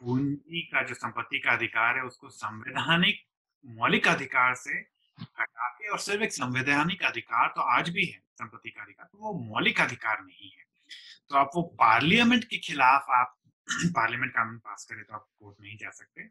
[0.00, 3.20] पूंजी का जो संपत्ति का अधिकार है, उसको संवैधानिक
[3.66, 4.72] मौलिक अधिकार से
[5.20, 9.18] हटा के और सिर्फ़ एक संवैधानिक अधिकार तो आज भी है, संपत्ति का अधिकार। तो
[9.18, 10.64] वो मौलिक अधिकार नहीं है।
[11.28, 13.36] तो आप वो पार्लियामेंट के खिलाफ आप
[13.96, 16.22] पार्लियामेंट कानून पास करें तो आप कोर्ट नहीं जा सकते।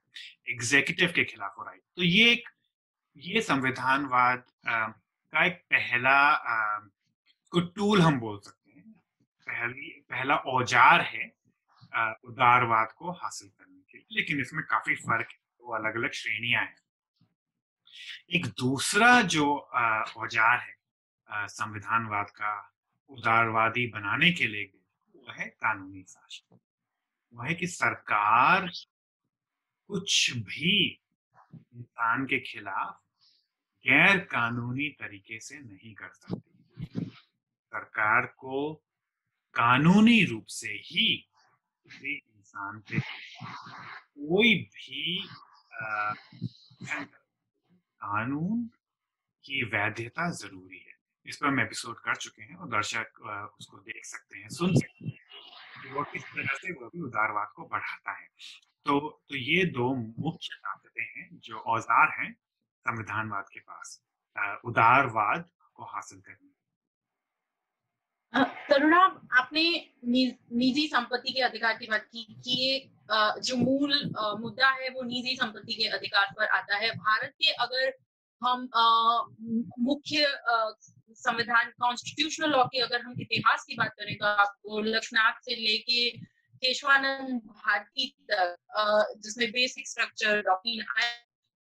[0.52, 2.50] एग्जीक्यूटिव के खिलाफ हो राइट तो ये एक,
[3.18, 4.44] ये संविधानवाद
[5.34, 6.20] का एक पहला
[7.54, 8.92] को टूल हम बोल सकते हैं।
[9.48, 11.28] पहली, पहला औज़ार है
[12.26, 16.64] उदारवाद को हासिल करने के लिए, लेकिन इसमें काफ़ी फ़र्क है वो अलग अलग श्रेणियाँ
[16.64, 16.76] हैं।
[18.34, 22.54] एक दूसरा जो औज़ार है संविधानवाद का
[23.10, 24.72] उदारवादी बनाने के लिए
[25.16, 26.60] वो है कानूनी शासन।
[27.34, 28.70] वह है कि सरकार
[29.90, 30.78] कुछ भी
[31.76, 33.00] इंसान के खिलाफ
[33.86, 37.06] गैर कानूनी तरीके से नहीं कर सकती।
[37.74, 38.74] सरकार को
[39.56, 41.08] कानूनी रूप से ही
[41.86, 45.28] इंसान पे कोई भी
[48.02, 48.66] कानून
[49.46, 53.20] की वैधता ज़रूरी है। इस पर हम एपिसोड कर चुके हैं और दर्शक
[53.60, 57.68] उसको देख सकते हैं, सुन सकते हैं वो किस तरह से वो भी उदारवाद को
[57.68, 58.28] बढ़ाता है।
[58.86, 62.34] तो तो ये दो मुख्य ताकतें हैं जो औज़ार हैं।
[62.86, 64.00] संविधानवाद के पास
[64.66, 66.48] उदारवाद को हासिल करने।
[68.70, 69.00] तरुणा,
[69.40, 69.64] आपने
[70.06, 72.90] निजी संपत्ति के अधिकार की बात की कि ये
[73.42, 73.94] जो मूल
[74.42, 77.94] मुद्दा है वो निजी संपत्ति के अधिकार पर आता है। भारत के अगर
[78.42, 78.70] हम
[79.80, 80.28] मुख्य
[81.18, 86.10] संविधान कॉन्स्टिट्यूशनल लॉ के अगर हम इतिहास की बात करें तो आपको लक्ष्मणाथ से लेके
[86.64, 90.82] केशवानंद भारती तक जिसमें बेसिक स्ट्रक्चर डॉक्ट्रिन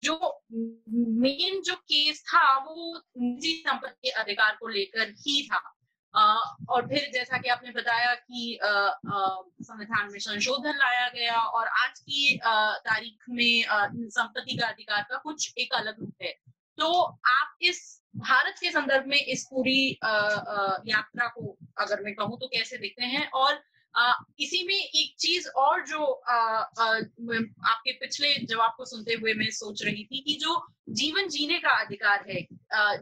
[0.03, 0.15] जो
[0.49, 5.69] मेन जो केस था वो निजी संपत्ति अधिकार को लेकर ही था।
[6.69, 12.37] और फिर जैसा कि आपने बताया कि संविधान में संशोधन लाया गया और आज की
[12.43, 13.63] तारीख में
[14.09, 16.33] संपत्ति का अधिकार का कुछ एक अलग रूप है।
[16.77, 17.79] तो आप इस
[18.17, 19.91] भारत के संदर्भ में इस पूरी
[20.91, 23.29] यात्रा को अगर मैं कहूँ तो कैसे देखते हैं?
[23.31, 23.57] और आ,
[24.39, 30.03] इसी में एक चीज़ और जो आपके पिछले जवाब को सुनते हुए मैं सोच रही
[30.05, 32.41] थी कि जो जीवन जीने का अधिकार है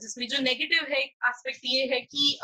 [0.01, 2.38] जिसमें जो नेगेटिव है एस्पेक्ट ये है कि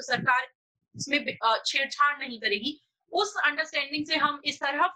[0.00, 0.46] सरकार
[0.94, 1.24] इसमें
[1.66, 2.80] छेड़छाड़ नहीं करेगी,
[3.12, 4.92] उस अंडरस्टैंडिंग से हम इस तरफ़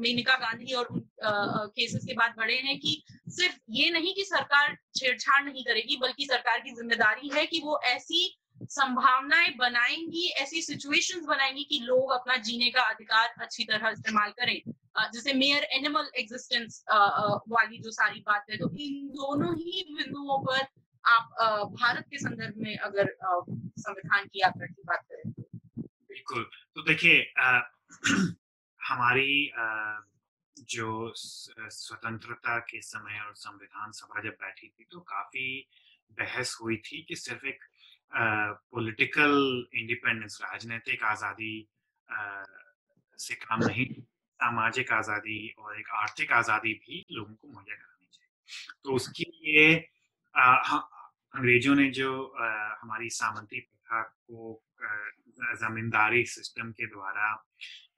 [0.00, 1.00] मेनका गांधी और उन
[1.76, 6.26] केसेस के बाद बढ़े हैं कि सिर्फ़ ये नहीं कि सरकार छेड़छाड़ नहीं करेगी, बल्कि
[6.26, 8.20] सरकार की ज़िम्मेदारी है कि वो ऐसी
[8.62, 14.60] संभावनाएँ बनाएँगी, ऐसी सिचुएशंस बनाएँगी कि लोग अपना जीने का अधिकार अच्छी तरह इस्तेमाल करें।
[15.12, 16.84] जैसे मेयर एनिमल एग्जिस्टेंस
[17.48, 20.66] वाली जो सारी बात है तो इन दोनों ही बिंदुओं पर
[21.04, 21.30] आप
[21.80, 23.16] भारत के संदर्भ में अगर
[23.78, 25.32] संविधान की यात्रा की बात करें
[25.78, 27.32] बिल्कुल। तो देखिए
[28.80, 29.52] हमारी
[30.70, 35.68] जो स्वतंत्रता के समय और संविधान सभा जब बैठी थी तो काफ़ी
[36.10, 37.64] बहस हुई थी कि सिर्फ़ एक
[38.12, 39.34] पॉलिटिकल
[39.74, 41.54] इंडिपेंडेंस राजनीतिक आज़ादी
[43.18, 43.86] से काम नहीं
[44.40, 49.74] सामाजिक आज़ादी और एक आर्थिक आज़ादी भी लोगों को मुहैया करानी चाहिए। तो उसके लिए
[50.34, 54.62] अंग्रेज़ों ने जो आ, हमारी सामंती व्यवस्था को
[55.60, 57.34] जमींदारी सिस्टम के द्वारा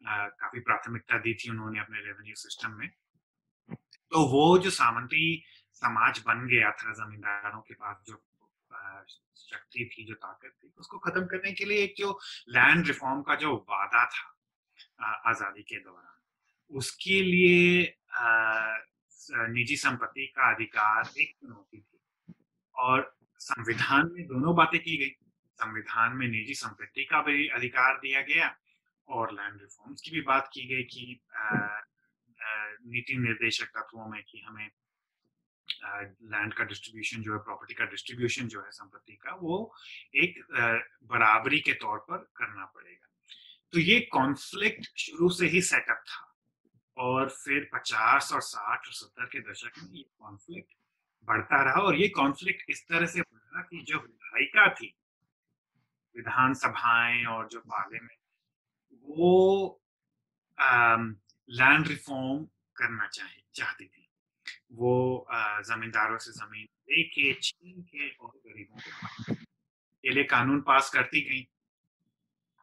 [0.07, 2.89] काफ़ी प्राथमिकता दी थी उन्होंने अपने रेवेन्यू सिस्टम में।
[4.13, 5.25] तो वो जो सामंती
[5.83, 8.23] समाज बन गया था जमींदारों के पास जो
[9.09, 13.35] शक्ति थी जो ताकत थी, उसको खत्म करने के लिए एक जो लैंड रिफॉर्म का
[13.37, 14.27] जो वादा था
[15.31, 16.19] आज़ादी के दौरान,
[16.71, 17.97] उसके लिए
[19.51, 21.99] निजी संपत्ति का अधिकार एक चुनौती थी।
[22.75, 25.11] और संविधान में दोनों बातें की गई,
[25.59, 28.55] संविधान में निजी संपत्ति का भी अधिकार दिया गया
[29.09, 31.21] और लैंड रिफॉर्म्स की भी बात की गई कि
[32.87, 34.69] नीति निर्देशक तत्वों में कि हमें
[35.83, 39.75] लैंड का डिस्ट्रीब्यूशन जो है प्रॉपर्टी का डिस्ट्रीब्यूशन जो है संपत्ति का, वो
[40.15, 40.41] एक
[41.05, 43.07] बराबरी के तौर पर करना पड़ेगा।
[43.73, 46.27] तो ये कॉन्फ्लिक्ट शुरू से ही सेटअप था
[46.97, 50.73] और फिर 50 और 60 और 70 के दशक में ये कॉन्फ्लिक्ट
[51.29, 54.95] बढ़ता रहा और ये कॉन्फ्लिक्ट इस तरह से बढ़ा कि जो विधायिका थी,
[56.17, 58.19] विधानसभाएँ और जो पार्लियामेंट
[59.07, 59.83] वो
[60.59, 62.45] लैंड रिफॉर्म
[62.77, 64.00] करना चाहे, चाहती थी।
[64.73, 65.27] वो
[65.67, 71.47] जमींदारों से ज़मीन लेके छीन के और गरीबों को के लिए कानून पास करती गई।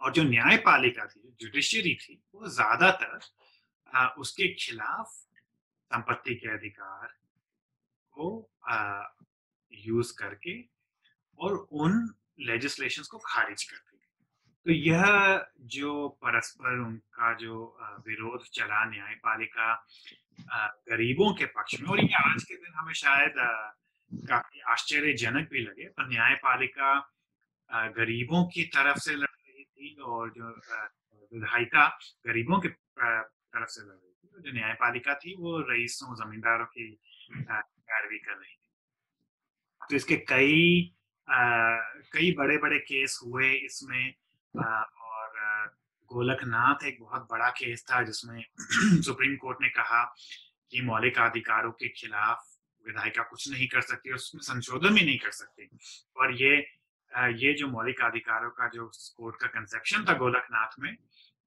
[0.01, 3.19] और जो न्यायपालिका थी जुडिशरी थी, वो ज़्यादातर
[4.19, 5.11] उसके खिलाफ
[5.91, 7.07] संपत्ति के अधिकार
[8.17, 8.27] को
[9.71, 10.59] यूज़ करके
[11.39, 13.77] और उन लेजिस्लेशन को खारिज कर
[14.67, 15.03] तो यह
[15.73, 15.91] जो
[16.23, 17.57] परस्पर उनका जो
[18.07, 19.67] विरोध चला न्यायपालिका
[20.91, 23.39] गरीबों के पक्ष में और ये आज के दिन हमें शायद
[24.11, 26.91] काफ़ी आश्चर्यजनक भी लगे पर न्यायपालिका
[27.95, 30.49] गरीबों की तरफ़ से लड़ रही थी और जो
[31.31, 31.87] विधायिका
[32.27, 36.91] गरीबों के तरफ़ से लड़ रही थी जो न्यायपालिका थी वो रईसों जमींदारों की
[37.31, 38.69] पैरवी कर रही थी।
[39.81, 40.93] तो इसके कई
[41.27, 41.75] आ,
[42.13, 44.13] कई बड़े बड़े केस हुए इसमें
[44.65, 45.67] और
[46.05, 48.43] गोलकनाथ एक बहुत बड़ा केस था जिसमें
[49.01, 50.15] सुप्रीम कोर्ट ने कहा
[50.71, 52.45] कि मौलिक अधिकारों के खिलाफ
[52.87, 55.69] विधायिका कुछ नहीं कर सकती उसमें संशोधन भी नहीं कर सकती।
[56.17, 56.67] और ये
[57.17, 60.97] ये जो मौलिक अधिकारों का जो कोर्ट का कंसेप्शन था गोलकनाथ में,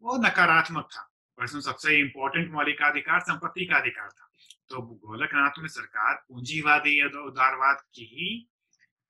[0.02, 4.30] वो नकारात्मक था और इसमें सबसे इम्पोर्टेंट मौलिक अधिकार संपत्ति का अधिकार था।
[4.68, 8.48] तो गोलकनाथ में सरकार पूंजीवादी या उदारवाद की ही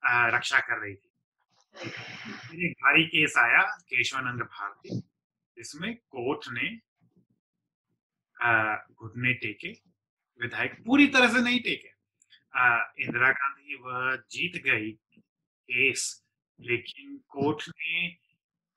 [0.05, 1.10] रक्षा कर रही थी।
[1.75, 5.01] एक भारी केस आया, केशवानंद भारती।
[5.57, 6.69] जिसमें कोर्ट ने
[8.95, 9.71] घुटने टेके,
[10.41, 11.89] विधायक पूरी तरह से नहीं टेके।
[13.03, 16.23] इंदिरा गांधी वह जीत गई केस,
[16.59, 18.07] लेकिन कोर्ट ने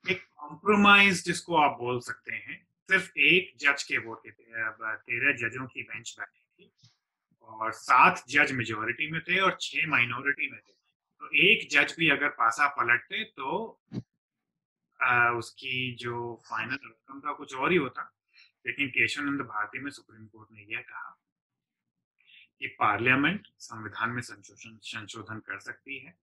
[0.04, 2.56] एक कॉम्प्रोमाइज जिसको आप बोल सकते हैं,
[2.88, 6.70] सिर्फ़ एक जज के वोट के तेरह जजों की बेंच बैठी थी,
[7.42, 10.73] और सात जज मेजोरिटी में थे और छह माइनॉरिटी में थे।
[11.24, 13.80] तो एक जज भी अगर पासा पलटते तो
[15.00, 18.02] आ, उसकी जो फाइनल आउटकम था कुछ और ही होता।
[18.66, 21.20] लेकिन केशवानंद भारती में सुप्रीम कोर्ट ने यह कहा
[22.58, 26.14] कि पार्लियामेंट संविधान में संशोधन संशोधन कर सकती है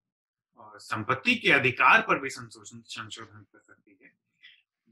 [0.57, 4.11] और संपत्ति के अधिकार पर भी संशोधन संशोधन कर सकती है।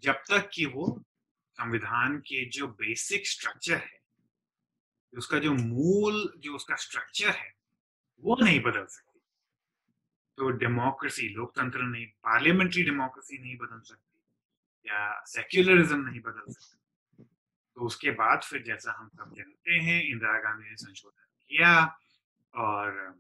[0.03, 1.03] जब तक कि वो
[1.53, 3.99] संविधान के जो बेसिक स्ट्रक्चर है
[5.13, 7.53] उसका जो मूल जो उसका स्ट्रक्चर है
[8.19, 9.08] वो नहीं बदल सकती।
[10.39, 14.19] तो डेमोक्रेसी लोकतंत्र नहीं पार्लियामेंट्री डेमोक्रेसी नहीं बदल सकती,
[14.87, 17.23] या सेक्युलरिज्म नहीं बदल सकती।
[17.77, 21.71] तो उसके बाद फिर जैसा हम सब जानते हैं, इंदिरा गांधी ने संशोधन किया
[22.53, 23.17] और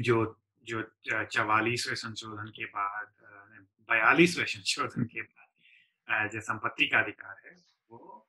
[0.00, 0.16] जो
[0.66, 3.06] जो चवालीसवें संशोधन के बाद,
[3.88, 7.54] बयालीसवें संशोधन के बाद जो संपत्ति का अधिकार है,
[7.90, 8.26] वो,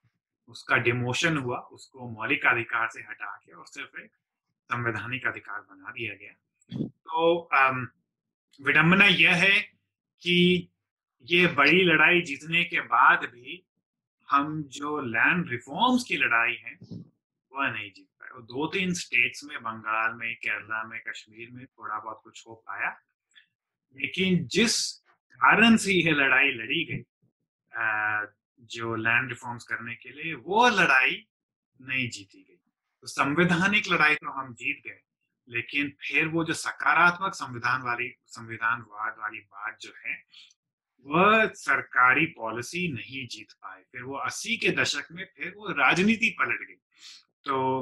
[0.50, 4.12] उसका डिमोशन हुआ, उसको मौलिक अधिकार से हटा के और सिर्फ़ एक
[4.70, 6.34] संवैधानिक अधिकार बना दिया गया।
[6.74, 7.50] तो
[8.60, 9.62] विडंबना यह है
[10.22, 10.70] कि
[11.24, 13.64] ये बड़ी लड़ाई जीतने के बाद भी
[14.30, 16.78] हम जो लैंड रिफॉर्म्स की लड़ाई है,
[17.52, 21.66] वह नहीं जीत पाए। और दो तीन स्टेट्स में, बंगाल में, केरला में, कश्मीर में
[21.66, 22.90] थोड़ा बहुत कुछ हो पाया।
[23.98, 24.92] लेकिन जिस
[25.36, 27.04] कारण से यह लड़ाई लड़ी गई
[28.66, 31.28] जो लैंड रिफॉर्म्स करने के लिए, वो लड़ाई
[31.82, 32.56] नहीं जीती गई।
[33.02, 35.00] तो संवैधानिक लड़ाई तो हम जीत गए।
[35.50, 40.24] लेकिन फिर वो जो सकारात्मक संविधान वाली, संविधानवाद वाली बात जो है,
[41.06, 46.30] वह सरकारी पॉलिसी नहीं जीत पाए फिर वो अस्सी के दशक में फिर वो राजनीति
[46.40, 46.76] पलट गई।
[47.46, 47.82] तो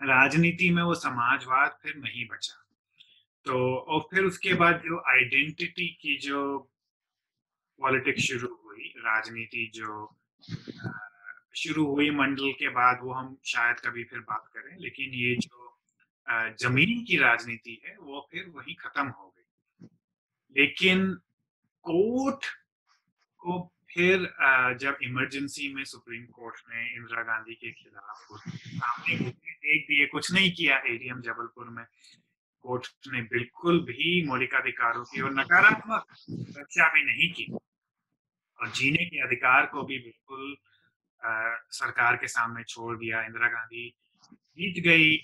[0.00, 2.62] राजनीति में वो समाजवाद फिर नहीं बचा।
[3.46, 6.58] तो और फिर उसके बाद जो आइडेंटिटी की जो
[7.78, 10.18] पॉलिटिक्स शुरू हुई, राजनीति जो
[11.56, 15.65] शुरू हुई मंडल के बाद वो हम शायद कभी फिर बात करें, लेकिन ये जो
[16.60, 19.88] ज़मीन की राजनीति है, वो फिर वही खत्म हो गई।
[20.56, 21.12] लेकिन
[21.84, 22.44] कोर्ट
[23.42, 23.58] को
[23.90, 24.26] फिर
[24.80, 30.50] जब इमरजेंसी में सुप्रीम कोर्ट ने इंदिरा गांधी के खिलाफ सामने देख दिए, कुछ नहीं
[30.52, 31.84] किया एडीएम जबलपुर में,
[32.64, 36.06] कोर्ट ने बिल्कुल भी मौलिकाधिकारों की और नकारात्मक
[36.58, 40.56] रक्षा भी नहीं की। और जीने के अधिकार को भी बिल्कुल
[41.72, 43.88] सरकार के सामने छोड़ दिया, इंदिरा गांधी
[44.28, 45.16] जीत गई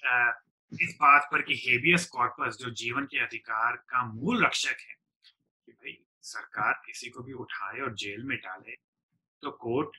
[0.72, 4.94] इस बात पर कि हेबियस कॉर्पस, जो जीवन के अधिकार का मूल रक्षक है,
[5.66, 8.76] कि भाई सरकार किसी को भी उठाए और जेल में डाले
[9.42, 9.96] तो कोर्ट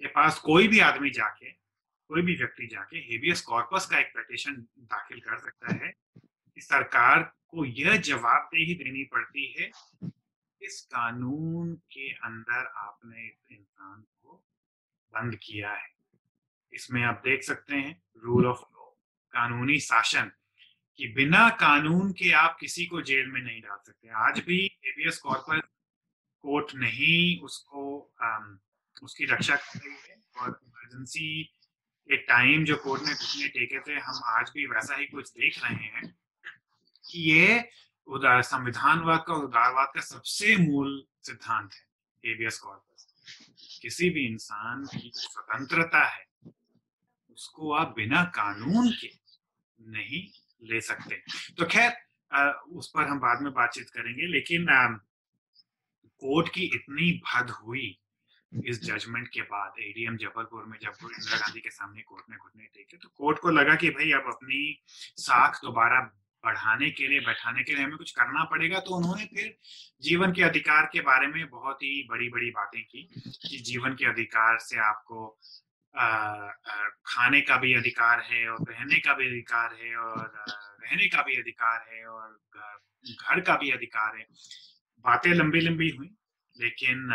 [0.00, 4.54] के पास कोई भी आदमी जाके, कोई भी व्यक्ति जाके हेबियस कॉर्पस का एक पिटिशन
[4.78, 9.70] दाखिल कर सकता है कि सरकार को यह जवाबदेही देनी पड़ती है
[10.60, 14.44] इस कानून के अंदर आपने इस इंसान को
[15.12, 15.88] बंद किया है।
[16.72, 18.64] इसमें आप देख सकते हैं रूल ऑफ़
[19.32, 20.30] कानूनी शासन
[20.98, 25.18] कि बिना कानून के आप किसी को जेल में नहीं डाल सकते। आज भी एबीएस
[25.18, 25.60] कॉर्पस
[26.44, 28.58] कोर्ट नहीं उसको आम,
[29.02, 31.42] उसकी रक्षा कर रही है और इमरजेंसी
[32.08, 35.64] के टाइम जो कोर्ट ने घुटने टेके थे हम आज भी वैसा ही कुछ देख
[35.64, 36.14] रहे हैं
[37.04, 37.70] कि ये
[38.08, 43.06] उदार संविधानवाद का उदारवाद का सबसे मूल सिद्धांत है एबीएस कॉर्पस
[43.82, 46.24] किसी भी इंसान की स्वतंत्रता है
[47.30, 49.19] उसको आप बिना कानून के
[49.80, 50.22] नहीं
[50.62, 51.22] ले सकते।
[51.58, 51.92] तो खैर
[52.78, 54.66] उस पर हम बाद में बातचीत करेंगे लेकिन
[56.22, 57.96] कोर्ट की इतनी भद हुई
[58.52, 62.64] इस जजमेंट के बाद एडीएम जबलपुर में जब इंदिरा गांधी के सामने कोर्ट ने घुटने
[62.64, 64.62] टेके तो कोर्ट को लगा कि भाई अब अपनी
[65.16, 66.00] साख दोबारा
[66.44, 69.56] बढ़ाने के लिए बैठाने के लिए हमें कुछ करना पड़ेगा तो उन्होंने फिर
[70.02, 73.02] जीवन के अधिकार के बारे में बहुत ही बड़ी बड़ी बातें की
[73.48, 75.26] कि जीवन के अधिकार से आपको
[75.94, 80.44] खाने का भी अधिकार है और रहने का भी अधिकार है और
[80.82, 82.38] रहने का भी अधिकार है और
[83.04, 84.24] घर का भी अधिकार है।
[85.04, 86.10] बातें लंबी लंबी हुई
[86.56, 87.12] लेकिन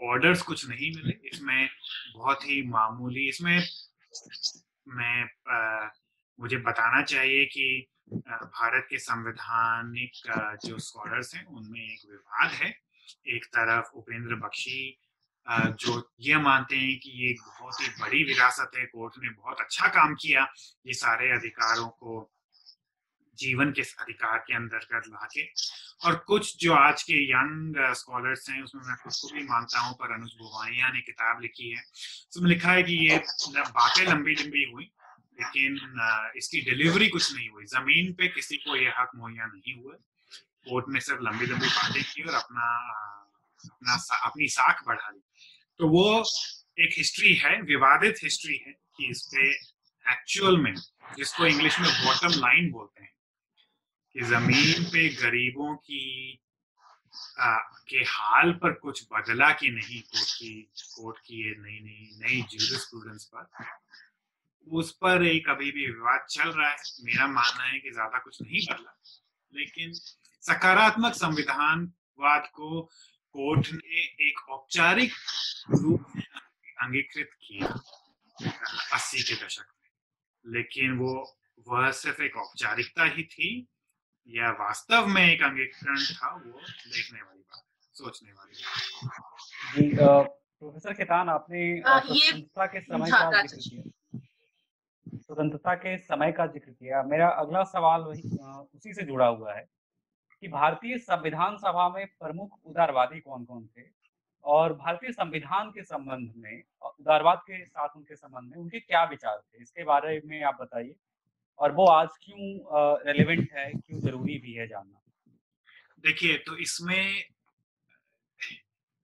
[0.00, 1.68] ऑर्डर्स कुछ नहीं मिले। इसमें
[2.14, 3.58] बहुत ही मामूली इसमें
[4.88, 5.88] मैं आ,
[6.38, 10.12] मुझे बताना चाहिए कि भारत के संवैधानिक
[10.66, 12.70] जो स्कॉलर्स हैं उनमें एक विवाद है।
[13.26, 14.80] एक तरफ़ उपेंद्र बख्शी
[15.50, 19.88] जो ये मानते हैं कि ये बहुत ही बड़ी विरासत है, कोर्ट ने बहुत अच्छा
[19.88, 20.46] काम किया
[20.86, 22.30] ये सारे अधिकारों को
[23.38, 25.44] जीवन के अधिकार के अंतर्गत लाके।
[26.06, 29.94] और कुछ जो आज के यंग स्कॉलर्स हैं, उसमें मैं खुद को भी मानता हूँ,
[29.94, 33.16] पर अनुज भुवाइया ने किताब लिखी है। उसमें लिखा है कि ये
[33.58, 34.84] बातें लंबी लंबी हुई,
[35.40, 39.94] लेकिन इसकी डिलीवरी कुछ नहीं हुई। ज़मीन पे किसी को ये हक मुहैया नहीं हुआ।
[40.68, 42.66] कोर्ट ने सिर्फ़ लंबी लंबी बातें की और अपना
[43.64, 43.94] अपना
[44.26, 45.20] अपनी साख बढ़ा ली।
[45.80, 46.24] तो वो
[46.78, 49.50] एक हिस्ट्री है विवादित हिस्ट्री है कि इस पे
[50.04, 50.74] एक्चुअल में
[51.16, 53.12] जिसको इंग्लिश में बॉटम लाइन बोलते हैं
[54.16, 56.38] कि ज़मीन पे गरीबों की
[57.40, 57.56] आ,
[57.88, 60.52] के हाल पर कुछ बदला कि नहीं कोर्ट की
[60.94, 63.48] कोर्ट की ये नई नई नई जूरिस्प्रूडेंस पर
[64.66, 68.42] उस पर एक अभी भी विवाद चल रहा है। मेरा मानना है कि ज़्यादा कुछ
[68.42, 68.96] नहीं बदला
[69.52, 69.92] लेकिन
[70.42, 72.88] सकारात्मक संविधानवाद को
[73.34, 75.12] कोर्ट ने एक औपचारिक
[75.72, 77.68] रूप में अंगीकृत किया
[78.94, 81.12] अस्सी के दशक में। लेकिन वो
[81.66, 83.50] वह सिर्फ़ एक औपचारिकता ही थी
[84.28, 87.64] या वास्तव में एक अंगीकरण था वो देखने वाली बात
[87.94, 94.18] सोचने वाली बात। जी प्रोफेसर खेतान आपने स्वतंत्रता के समय का ज़िक्र किया।
[95.18, 99.64] स्वतंत्रता के समय का ज़िक्र किया। मेरा अगला सवाल वही उसी से जुड़ा हुआ है।
[100.40, 103.82] कि भारतीय संविधान सभा में प्रमुख उदारवादी कौन कौन थे?
[104.44, 109.36] और भारतीय संविधान के संबंध में, उदारवाद के साथ उनके संबंध में उनके क्या विचार
[109.38, 109.62] थे?
[109.62, 110.94] इसके बारे में आप बताइए।
[111.58, 115.00] और वो आज क्यों रेलेवेंट है, क्यों ज़रूरी भी है जानना?
[116.00, 117.24] देखिए तो इसमें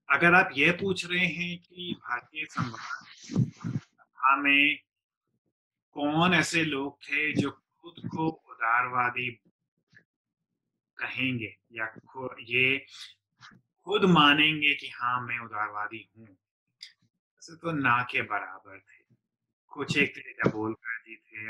[0.09, 4.77] अगर आप ये पूछ रहे हैं कि भारतीय संविधान में
[5.95, 9.29] कौन ऐसे लोग थे जो खुद को उदारवादी
[10.99, 11.85] कहेंगे या
[12.41, 12.77] ये
[13.87, 16.27] खुद मानेंगे कि हाँ मैं उदारवादी हूँ।
[17.41, 19.03] तो ना के बराबर थे।
[19.73, 21.43] कुछ एक थे बोलकर जी थे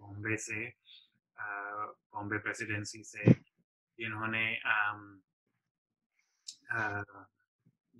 [0.00, 0.66] बॉम्बे से
[1.38, 3.32] बॉम्बे प्रेसिडेंसी से,
[3.98, 4.44] जिन्होंने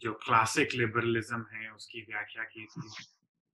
[0.01, 2.89] जो क्लासिक लिबरलिज्म है, उसकी व्याख्या की थी।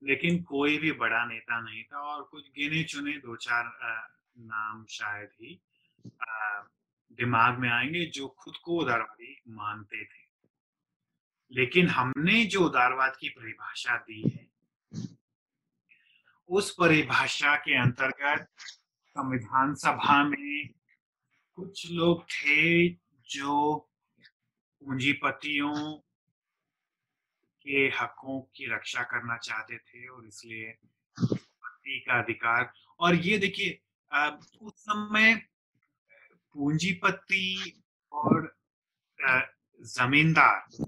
[0.03, 3.65] लेकिन कोई भी बड़ा नेता नहीं था और कुछ गिने चुने दो चार
[4.39, 5.61] नाम शायद ही
[7.13, 10.23] दिमाग में आएँगे जो खुद को उदारवादी मानते थे।
[11.53, 14.53] लेकिन हमने जो उदारवाद की परिभाषा दी है,
[16.49, 18.49] उस परिभाषा के अंतर्गत
[19.09, 20.69] संविधान सभा में
[21.55, 22.89] कुछ लोग थे
[23.31, 23.89] जो
[24.81, 25.97] पूंजीपतियों
[27.63, 30.77] के हकों की रक्षा करना चाहते थे और इसलिए
[31.87, 33.81] का अधिकार। और ये देखिए
[34.63, 35.52] उस समय
[36.55, 37.83] पूंजीपति
[38.13, 38.57] और
[39.81, 40.85] जमींदार,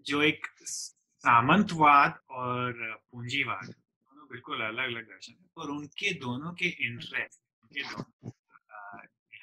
[0.00, 2.72] जो एक सामंतवाद और
[3.12, 8.30] पूंजीवाद, दोनों बिल्कुल अलग अलग दर्शन है। पर उनके दोनों के इंटरेस्ट उनके दोनों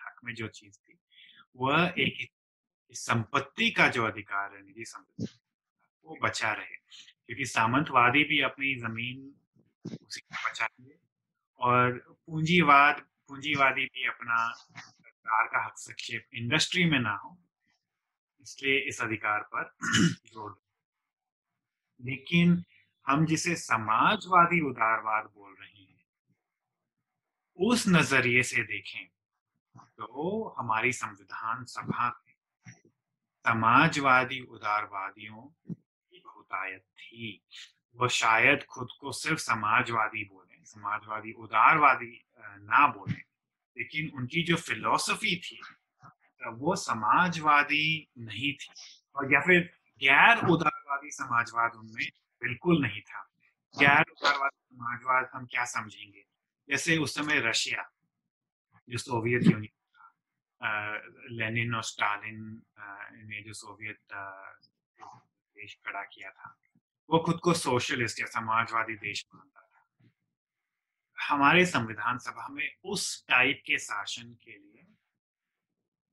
[0.02, 1.00] हक में जो चीज़ थी,
[1.56, 2.32] वह एक
[2.92, 5.40] संपत्ति का जो अधिकार है, निजी संपत्ति,
[6.06, 6.76] वो बचा रहे।
[7.26, 9.36] क्योंकि सामंतवादी भी अपनी ज़मीन
[10.06, 10.96] उसी को बचाएँगे
[11.60, 17.38] और पूंजीवाद पूंजीवादी भी अपना सरकार का हस्तक्षेप इंडस्ट्री में ना हो,
[18.42, 19.72] इसलिए इस अधिकार पर
[20.34, 20.58] ज़ोर
[22.00, 22.64] लेकिन
[23.06, 26.04] हम जिसे समाजवादी उदारवाद बोल रहे हैं,
[27.60, 29.06] उस नज़रिए से देखें
[29.76, 32.34] तो हमारी संविधान सभा में
[33.46, 37.42] समाजवादी उदारवादियों की बहुतायत थी।
[37.98, 42.12] वो शायद खुद को सिर्फ़ समाजवादी बोले, समाजवादी उदारवादी
[42.48, 43.22] ना बोले।
[43.78, 45.62] लेकिन उनकी जो फिलोसफी थी
[46.48, 48.72] वो समाजवादी नहीं थी।
[49.16, 49.62] और या फिर
[50.00, 52.10] गैर उदारवादी समाजवाद उनमें
[52.42, 53.22] बिल्कुल नहीं था।
[53.80, 56.26] गैर उदारवादी समाजवाद हम क्या समझेंगे?
[56.70, 57.90] जैसे उस समय रशिया,
[58.90, 60.14] जो सोवियत यूनियन था
[61.32, 62.62] लेनिन और स्टालिन
[63.30, 64.00] ने जो सोवियत
[65.58, 66.58] देश खड़ा किया था,
[67.10, 69.65] वो खुद को सोशलिस्ट या समाजवादी देश मानता
[71.18, 74.86] हमारे संविधान सभा में उस टाइप के शासन के लिए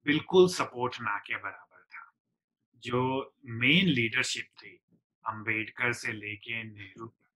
[0.07, 2.13] बिल्कुल सपोर्ट ना के बराबर था।
[2.83, 4.79] जो मेन लीडरशिप थी,
[5.25, 7.31] अंबेडकर से लेके नेहरू तक,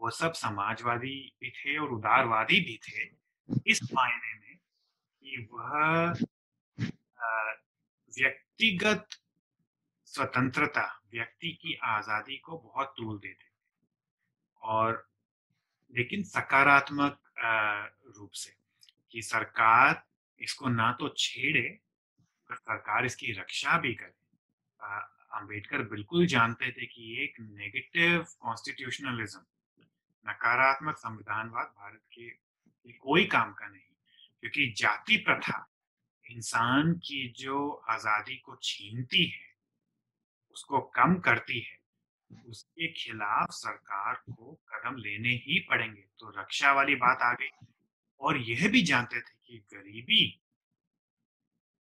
[0.00, 3.06] वो सब समाजवादी भी थे और उदारवादी भी थे।
[3.70, 6.12] इस मायने में कि वह
[8.12, 9.08] व्यक्तिगत
[10.08, 13.88] स्वतंत्रता, व्यक्ति की आज़ादी को बहुत तूल देते थे।
[14.62, 15.06] और
[15.92, 17.18] लेकिन सकारात्मक
[18.16, 18.56] रूप से
[19.14, 20.02] कि सरकार
[20.40, 21.68] इसको ना तो छेड़े,
[22.50, 24.16] पर सरकार इसकी रक्षा भी करे।
[25.38, 29.40] अंबेडकर बिल्कुल जानते थे कि एक नेगेटिव कॉन्स्टिट्यूशनलिज्म
[30.26, 32.30] नकारात्मक संविधानवाद भारत के
[32.94, 33.80] कोई काम का नहीं,
[34.42, 35.66] क्योंकि जाति प्रथा
[36.26, 39.46] इंसान की जो आज़ादी को छीनती है,
[40.56, 41.77] उसको कम करती है
[42.30, 47.50] उसके खिलाफ सरकार को कदम लेने ही पड़ेंगे। तो रक्षा वाली बात आ गई।
[48.20, 50.24] और यह भी जानते थे कि गरीबी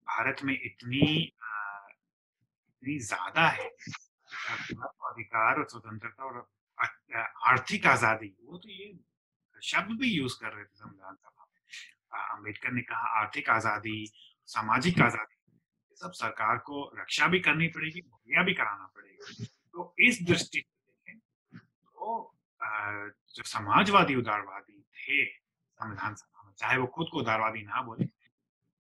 [0.07, 1.07] भारत में इतनी
[2.83, 3.69] इतनी ज़्यादा है
[5.05, 6.47] अधिकार और स्वतंत्रता और
[7.49, 8.93] आर्थिक आज़ादी, वो तो ये
[9.57, 11.61] शब्द भी यूज़ कर रहे थे संविधान सभा में।
[12.31, 14.07] अंबेडकर ने कहा, आर्थिक आज़ादी,
[14.49, 15.33] सामाजिक आज़ादी
[15.99, 19.45] सब सरकार को रक्षा भी करनी पड़ेगी, मुहैया भी कराना पड़ेगा।
[19.75, 22.33] तो इस दृष्टि से तो
[23.37, 28.05] जो समाजवादी उदारवादी थे, संविधान सभा में, चाहे वो खुद को उदारवादी ना बोले,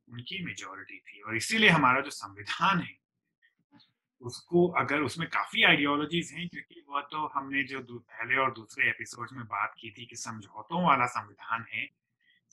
[0.08, 2.96] उनकी मेजोरिटी थी। और इसीलिए हमारा जो संविधान है,
[4.22, 9.32] उसको अगर उसमें काफ़ी आइडियोलॉजीज हैं, क्योंकि वह तो हमने जो पहले और दूसरे एपिसोड
[9.32, 11.86] में बात की थी कि समझौतों वाला संविधान है,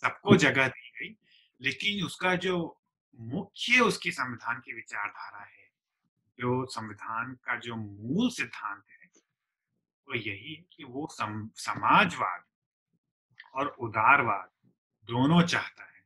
[0.04, 1.16] सबको जगह दी गई,
[1.62, 2.56] लेकिन उसका जो
[3.20, 5.61] मुख्य उसकी संविधान की विचारधारा है
[6.40, 9.02] जो संविधान का जो मूल सिद्धांत है
[10.08, 12.44] वो यही है कि वो सम, समाजवाद
[13.56, 14.50] और उदारवाद
[15.10, 16.04] दोनों चाहता है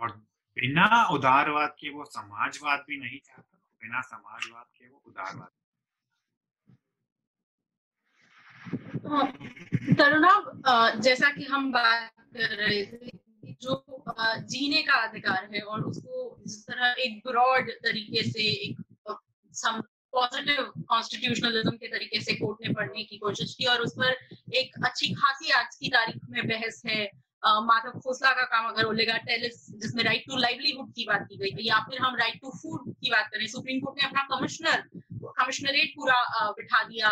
[0.00, 0.12] और
[0.56, 5.50] बिना उदारवाद के वो समाजवाद भी नहीं चाहता बिना समाजवाद के वो उदारवाद
[9.98, 10.34] तरुणा
[10.96, 13.10] जैसा कि हम बात कर रहे थे
[13.62, 13.84] जो
[14.48, 18.80] जीने का अधिकार है और उसको जिस तरह एक ब्रॉड तरीके से एक
[20.14, 24.16] पॉजिटिव कॉन्स्टिट्यूशनलिज्म के तरीके से कोर्ट ने पढ़ने की कोशिश की और उस पर
[24.56, 27.04] एक अच्छी खासी आज की तारीख में बहस है।
[27.42, 31.64] माधव खोसला का काम अगर बोलेगा टेलिस जिसमें राइट टू लाइवलीहुड की बात की गई
[31.64, 34.82] या फिर हम राइट टू फ़ूड की बात करें सुप्रीम कोर्ट ने अपना कमिश्नर
[35.38, 37.10] कमिश्नरेट पूरा बिठा दिया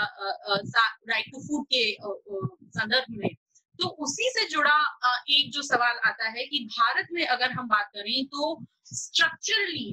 [1.11, 1.85] राइट टू फ़ूड के
[2.79, 3.29] संदर्भ में।
[3.79, 4.77] तो उसी से जुड़ा
[5.31, 9.93] एक जो सवाल आता है कि भारत में अगर हम बात करें तो स्ट्रक्चरली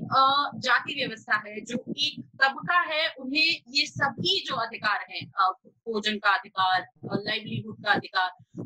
[0.60, 6.32] जाति व्यवस्था है, जो एक तबका है, उन्हें ये सभी जो अधिकार हैं भोजन का
[6.32, 8.66] अधिकार लाइवलीहुड का अधिकार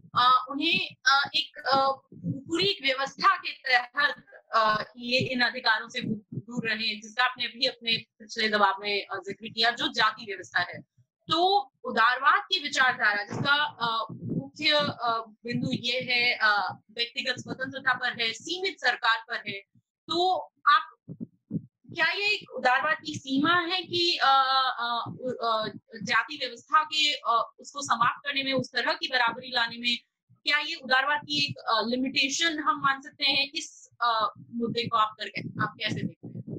[0.52, 0.80] उन्हें
[1.36, 1.60] एक
[2.18, 4.24] पूरी व्यवस्था के तहत
[5.00, 9.70] ये इन अधिकारों से दूर रहे, जिसका आपने भी अपने पिछले दबाव में ज़िक्र किया,
[9.72, 10.80] जो जाति व्यवस्था है।
[11.28, 11.40] तो
[11.86, 13.56] उदारवाद की विचारधारा, जिसका
[14.56, 14.80] मुख्य
[15.46, 16.24] बिंदु ये है
[16.94, 19.60] व्यक्तिगत स्वतंत्रता पर है, सीमित सरकार पर है।
[20.08, 20.34] तो
[20.70, 20.90] आप,
[21.90, 24.20] क्या ये एक उदारवाद की सीमा है कि
[26.04, 27.12] जाति व्यवस्था के
[27.62, 29.98] उसको समाप्त करने में, उस तरह की बराबरी लाने में,
[30.46, 31.56] क्या ये उदारवाद की एक
[31.90, 33.50] लिमिटेशन हम मान सकते हैं?
[33.56, 33.90] इस
[34.62, 36.58] मुद्दे को आप करके आप कैसे देखते हैं?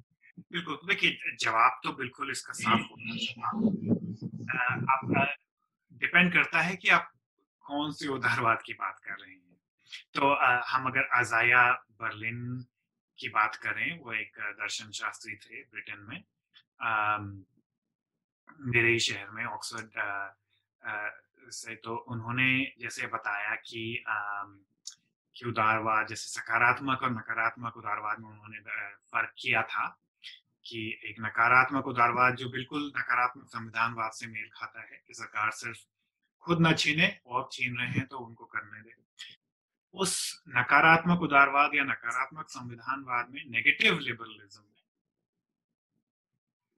[0.52, 3.42] बिल्कुल देखिए, जवाब तो बिल्कुल इसका साफ़ होना चाहिए।
[4.90, 5.24] आपका
[5.92, 7.10] डिपेंड करता है कि आप
[7.64, 9.60] कौन सी उदारवाद की बात कर रहे हैं?
[10.14, 12.64] तो आ, हम अगर अजाया बर्लिन
[13.18, 16.24] की बात करें वो एक दर्शन शास्त्री थे ब्रिटेन में
[16.80, 17.18] आ,
[18.60, 19.90] मेरे ही शहर में ऑक्सफोर्ड
[21.50, 24.04] से तो उन्होंने जैसे बताया कि
[25.36, 28.58] कि उदारवाद जैसे सकारात्मक और नकारात्मक उदारवाद में उन्होंने
[29.12, 29.86] फ़र्क किया था
[30.66, 35.78] कि एक नकारात्मक उदारवाद जो बिल्कुल नकारात्मक संविधानवाद से मेल खाता है कि सरकार सिर्फ़
[36.44, 38.92] खुद ना छीने और छीन रहे हैं तो उनको करने दे।
[39.94, 44.82] उस नकारात्मक उदारवाद या नकारात्मक संविधानवाद में नेगेटिव लिबरलिज्म में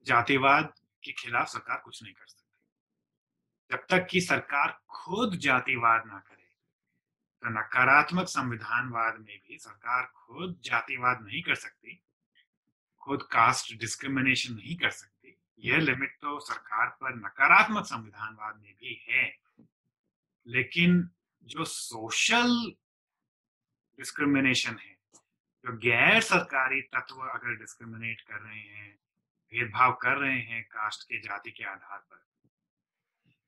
[0.05, 2.45] जातिवाद के खिलाफ सरकार कुछ नहीं कर सकती।
[3.71, 6.45] जब तक कि सरकार खुद जातिवाद ना करे
[7.43, 12.01] तो नकारात्मक संविधानवाद में भी सरकार खुद जातिवाद नहीं कर सकती,
[13.01, 18.93] खुद कास्ट डिस्क्रिमिनेशन नहीं कर सकती। यह लिमिट तो सरकार पर नकारात्मक संविधानवाद में भी
[19.09, 19.25] है।
[20.47, 21.09] लेकिन
[21.47, 22.53] जो सोशल
[23.99, 24.95] डिस्क्रिमिनेशन है,
[25.65, 28.93] जो गैर सरकारी तत्व अगर डिस्क्रिमिनेट कर रहे हैं,
[29.53, 32.25] भेदभाव कर रहे हैं कास्ट के, जाति के आधार पर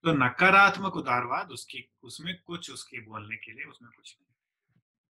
[0.03, 4.27] तो नकारात्मक उदारवाद उसकी, उसमें कुछ उसके बोलने के लिए उसमें कुछ नहीं।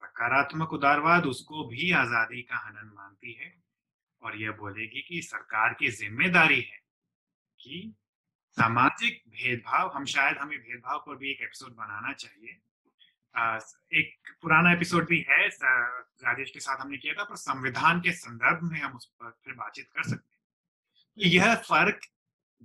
[0.03, 3.53] सकारात्मक उदारवाद उसको भी आज़ादी का हनन मानती है
[4.22, 6.80] और यह बोलेगी कि सरकार की ज़िम्मेदारी है
[7.61, 7.95] कि
[8.59, 12.56] सामाजिक भेदभाव, हम शायद हमें भेदभाव पर भी एक एपिसोड बनाना चाहिए।
[13.92, 18.62] एक पुराना एपिसोड भी है राजेश के साथ हमने किया था, पर संविधान के संदर्भ
[18.62, 20.38] में हम उस पर फिर बातचीत कर सकते हैं।
[21.18, 22.00] तो यह फ़र्क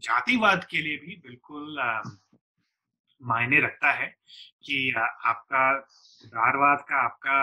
[0.03, 1.77] जातिवाद के लिए भी बिल्कुल
[3.21, 4.07] मायने रखता है
[4.65, 5.69] कि आपका
[6.25, 7.37] उदारवाद का आपका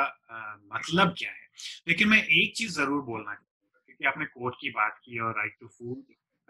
[0.75, 1.49] मतलब क्या है।
[1.89, 5.57] लेकिन मैं एक चीज़ ज़रूर बोलना चाहूँगा, क्योंकि आपने कोर्ट की बात की और राइट
[5.61, 6.03] टू फ़ूड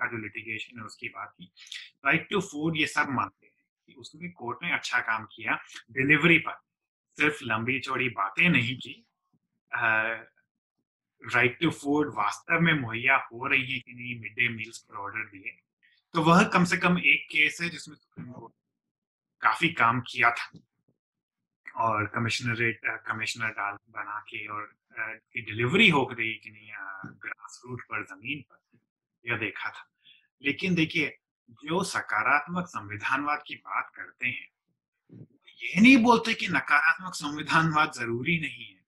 [0.06, 1.52] जो लिटिगेशन है, उसकी बात की।
[2.04, 3.52] राइट टू फ़ूड ये सब मानते हैं
[3.86, 5.58] कि उसने कोर्ट ने अच्छा काम किया
[5.90, 6.60] डिलीवरी पर।
[7.18, 8.94] सिर्फ़ लंबी चौड़ी बातें नहीं की।
[11.22, 14.96] राइट टू फ़ूड वास्तव में मुहैया हो रही है कि नहीं मिड डे मील्स पर
[14.96, 15.56] ऑर्डर दिए।
[16.14, 18.54] तो वह कम से कम एक केस है जिसमें सुप्रीम कोर्ट
[19.40, 20.58] काफ़ी काम किया था।
[21.76, 24.72] और कमिश्नरेट कमिश्नर डाल बना के और
[25.36, 26.70] डिलीवरी हो रही कि नहीं
[27.20, 28.78] ग्रास रूट पर, ज़मीन पर,
[29.26, 29.89] यह देखा था।
[30.42, 31.16] लेकिन देखिए,
[31.64, 34.48] जो सकारात्मक संविधानवाद की बात करते हैं
[35.62, 38.80] ये नहीं बोलते कि नकारात्मक संविधानवाद ज़रूरी नहीं है।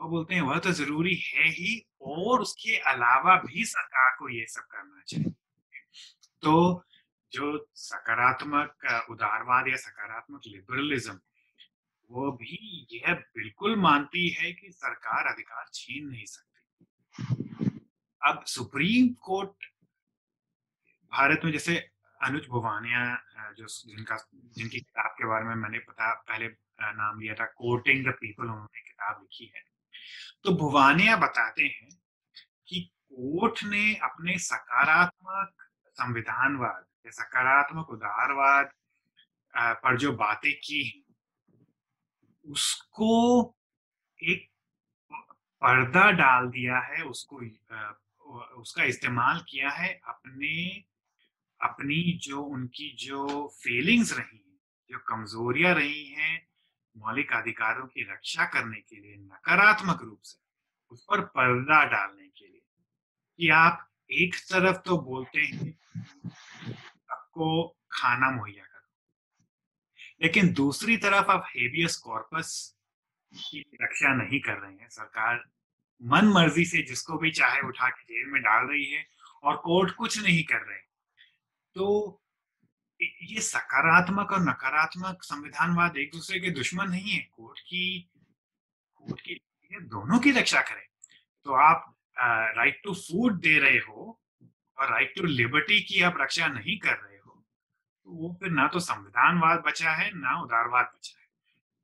[0.00, 4.46] वो बोलते हैं, वह तो ज़रूरी है ही और उसके अलावा भी सरकार को ये
[4.46, 5.30] सब करना चाहिए।
[6.42, 6.84] तो
[7.32, 11.20] जो सकारात्मक उदारवाद या सकारात्मक लिबरलिज्म,
[12.10, 16.50] वो भी यह बिल्कुल मानती है कि सरकार अधिकार छीन नहीं सकती।
[18.22, 19.64] अब सुप्रीम कोर्ट
[21.14, 21.76] भारत में जैसे
[22.20, 23.02] अनुज भुवानिया
[23.58, 24.16] जो जिनका,
[24.56, 26.46] जिनकी किताब के बारे में मैंने पता, पहले
[26.80, 29.62] नाम लिया था, कोर्टिंग द पीपल, उन्होंने किताब लिखी है।
[30.44, 31.88] तो भुवानिया बताते हैं
[32.68, 35.52] कि कोर्ट ने अपने सकारात्मक
[35.96, 38.70] संविधानवाद सकारात्मक उदारवाद
[39.54, 40.82] पर जो बातें की
[42.44, 43.10] उसको
[44.20, 44.48] एक
[45.62, 47.40] पर्दा डाल दिया है, उसको
[48.60, 50.54] उसका इस्तेमाल किया है अपने
[51.64, 54.60] अपनी जो उनकी जो फीलिंग्स रही हैं,
[54.90, 56.48] जो कमजोरियाँ रही हैं,
[56.96, 60.38] मौलिक अधिकारों की रक्षा करने के लिए, नकारात्मक रूप से,
[60.90, 62.62] उस पर पर्दा डालने के लिए,
[63.38, 65.78] कि आप एक तरफ़ तो बोलते हैं,
[67.10, 68.88] आपको खाना मुहैया करो।
[70.22, 72.76] लेकिन दूसरी तरफ़ आप हेबियस कॉर्पस
[73.34, 75.44] की रक्षा नहीं कर रहे हैं, सरकार
[76.02, 79.06] मन मर्ज़ी से जिसको भी चाहे उठा के जेल में डाल रही है
[79.42, 80.83] और कोर्ट कुछ नहीं कर रहे
[81.76, 82.20] तो
[83.00, 88.10] ये सकारात्मक और नकारात्मक संविधानवाद एक दूसरे के दुश्मन नहीं है। कोर्ट की
[88.96, 89.34] कोर्ट की
[89.86, 90.84] दोनों की रक्षा करें।
[91.46, 91.94] तो आप
[92.56, 94.20] राइट टू फ़ूड दे रहे हो
[94.78, 97.42] और राइट टू लिबर्टी की आप रक्षा नहीं कर रहे हो
[98.06, 101.26] तो वो फिर ना तो संविधानवाद बचा है, ना उदारवाद बचा है।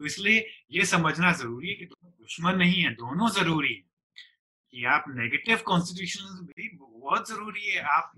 [0.01, 3.83] तो इसलिए ये समझना ज़रूरी है कि दोनों दुश्मन नहीं है, दोनों ज़रूरी है।
[4.75, 8.13] कि आप नेगेटिव कॉन्स्टिट्यूशन भी बहुत ज़रूरी है। आप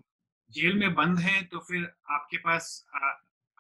[0.55, 3.11] जेल में बंद हैं तो फिर आपके पास आ,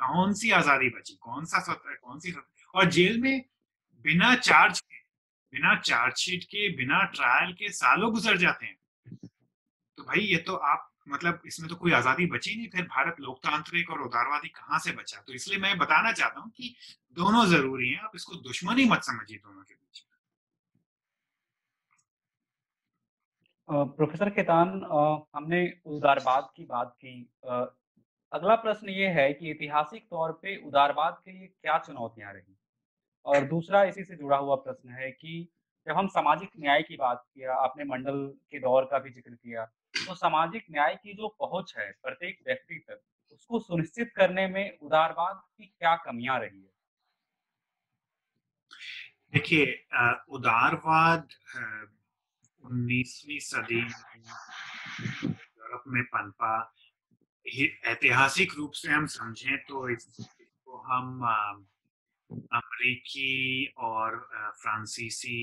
[0.00, 1.14] कौन सी आज़ादी बची?
[1.20, 2.34] कौन सा स्वतंत्र कौन सी
[2.74, 3.44] और जेल में
[4.04, 5.00] बिना चार्ज के
[5.52, 8.76] बिना चार्जशीट के बिना ट्रायल के सालों गुजर जाते हैं।
[9.98, 13.90] तो भाई ये तो आप मतलब इसमें तो कोई आज़ादी बची नहीं फिर भारत लोकतांत्रिक
[13.90, 15.20] और उदारवादी कहाँ से बचा?
[15.20, 16.74] तो इसलिए मैं बताना चाहता हूँ कि
[17.16, 20.04] दोनों ज़रूरी हैं आप इसको दुश्मनी मत समझिए दोनों के बीच
[23.72, 24.68] प्रोफेसर खेतान
[25.34, 27.14] हमने उदारवाद की बात की।
[28.32, 32.56] अगला प्रश्न ये है कि ऐतिहासिक तौर पे उदारवाद के लिए क्या चुनौतियाँ रही?
[33.26, 35.48] और दूसरा इसी से जुड़ा हुआ प्रश्न है कि
[35.86, 39.64] जब हम सामाजिक न्याय की बात किया, आपने मंडल के दौर का भी ज़िक्र किया
[39.94, 43.00] तो सामाजिक न्याय की जो पहुँच है प्रत्येक व्यक्ति तक,
[43.32, 46.70] उसको सुनिश्चित करने में उदारवाद की क्या कमियाँ रही है?
[49.32, 49.64] देखिए
[50.30, 51.28] उदारवाद
[52.64, 53.80] उन्नीसवीं सदी
[55.24, 56.54] यूरोप में पनपा
[57.92, 61.06] ऐतिहासिक रूप से हम समझें तो इसको हम
[62.30, 63.32] अमेरिकी
[63.88, 64.16] और
[64.62, 65.40] फ्रांसीसी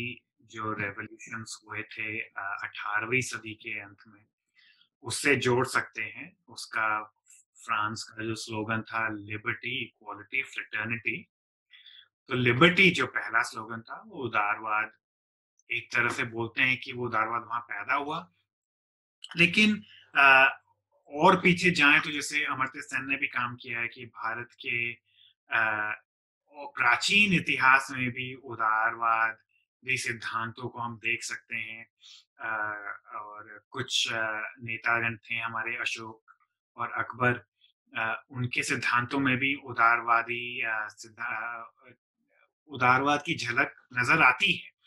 [0.52, 4.26] जो रेवोल्यूशंस हुए थे अठारहवीं सदी के अंत में,
[5.04, 6.88] उससे जोड़ सकते हैं। उसका
[7.66, 11.18] फ्रांस का जो स्लोगन था लिबर्टी इक्वालिटी फ्रेटर्निटी
[12.30, 14.92] तो लिबर्टी जो पहला स्लोगन था, वो उदारवाद
[15.70, 18.28] एक तरह से बोलते हैं कि वो उदारवाद वहाँ पैदा हुआ।
[19.38, 19.84] लेकिन
[20.16, 20.46] आ,
[21.12, 24.94] और पीछे जाएँ तो जैसे अमर्त्य सेन ने भी काम किया है कि भारत के
[26.78, 29.38] प्राचीन इतिहास में भी उदारवाद
[29.84, 31.86] सिद्धांतों को हम देख सकते हैं।
[33.16, 34.08] और कुछ
[34.64, 36.36] नेतागण थे हमारे अशोक
[36.78, 37.42] और अकबर।
[38.32, 40.44] उनके सिद्धांतों में भी उदारवादी
[42.72, 44.79] उदारवाद की झलक नज़र आती है।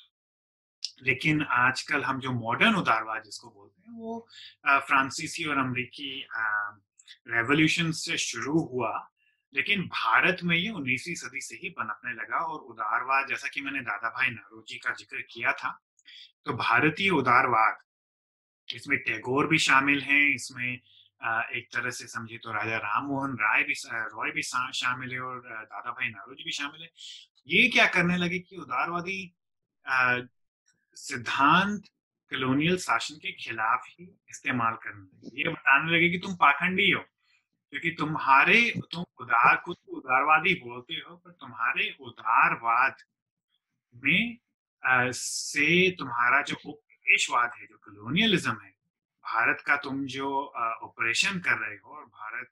[1.03, 4.26] लेकिन आजकल हम जो मॉडर्न उदारवाद जिसको बोलते हैं, वो
[4.64, 6.26] फ्रांसीसी और अमेरिकी
[7.28, 8.92] रेवोल्यूशन से शुरू हुआ,
[9.55, 13.80] लेकिन भारत में ये उन्नीसवीं सदी से ही पनपने लगा और उदारवाद, जैसा कि मैंने
[13.82, 15.78] दादा भाई नरोजी का ज़िक्र किया था
[16.46, 17.76] तो भारतीय उदारवाद,
[18.68, 23.62] इसमें टैगोर भी शामिल हैं, इसमें एक तरह से समझे तो राजा राम मोहन राय
[23.64, 26.90] भी रॉय भी शामिल है और दादा भाई नारोजी भी शामिल है।
[27.48, 29.20] ये क्या करने लगे कि उदारवादी
[30.97, 31.84] सिद्धांत
[32.30, 37.01] कलोनियल शासन के खिलाफ ही इस्तेमाल करने लगे। ये बताने लगे कि तुम पाखंडी हो
[37.72, 38.61] क्योंकि तुम्हारे
[38.93, 42.97] तुम उदार खुद उदारवादी बोलते हो पर तुम्हारे उदारवाद
[43.95, 44.38] में
[44.82, 48.70] आ, से तुम्हारा जो उपनिवेशवाद है जो कलोनियलिज्म है
[49.24, 50.30] भारत का तुम जो
[50.82, 52.51] ऑपरेशन कर रहे हो और भारत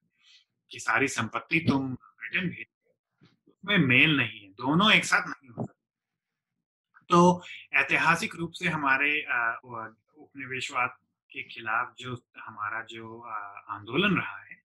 [0.70, 5.50] की सारी संपत्ति तुम ब्रिटेन भेज रहे उसमें मेल नहीं है दोनों एक साथ नहीं
[5.50, 5.69] हो
[7.10, 7.20] तो
[7.74, 10.90] ऐतिहासिक रूप से हमारे उपनिवेशवाद
[11.30, 13.20] के खिलाफ जो हमारा जो
[13.70, 14.56] आंदोलन रहा है,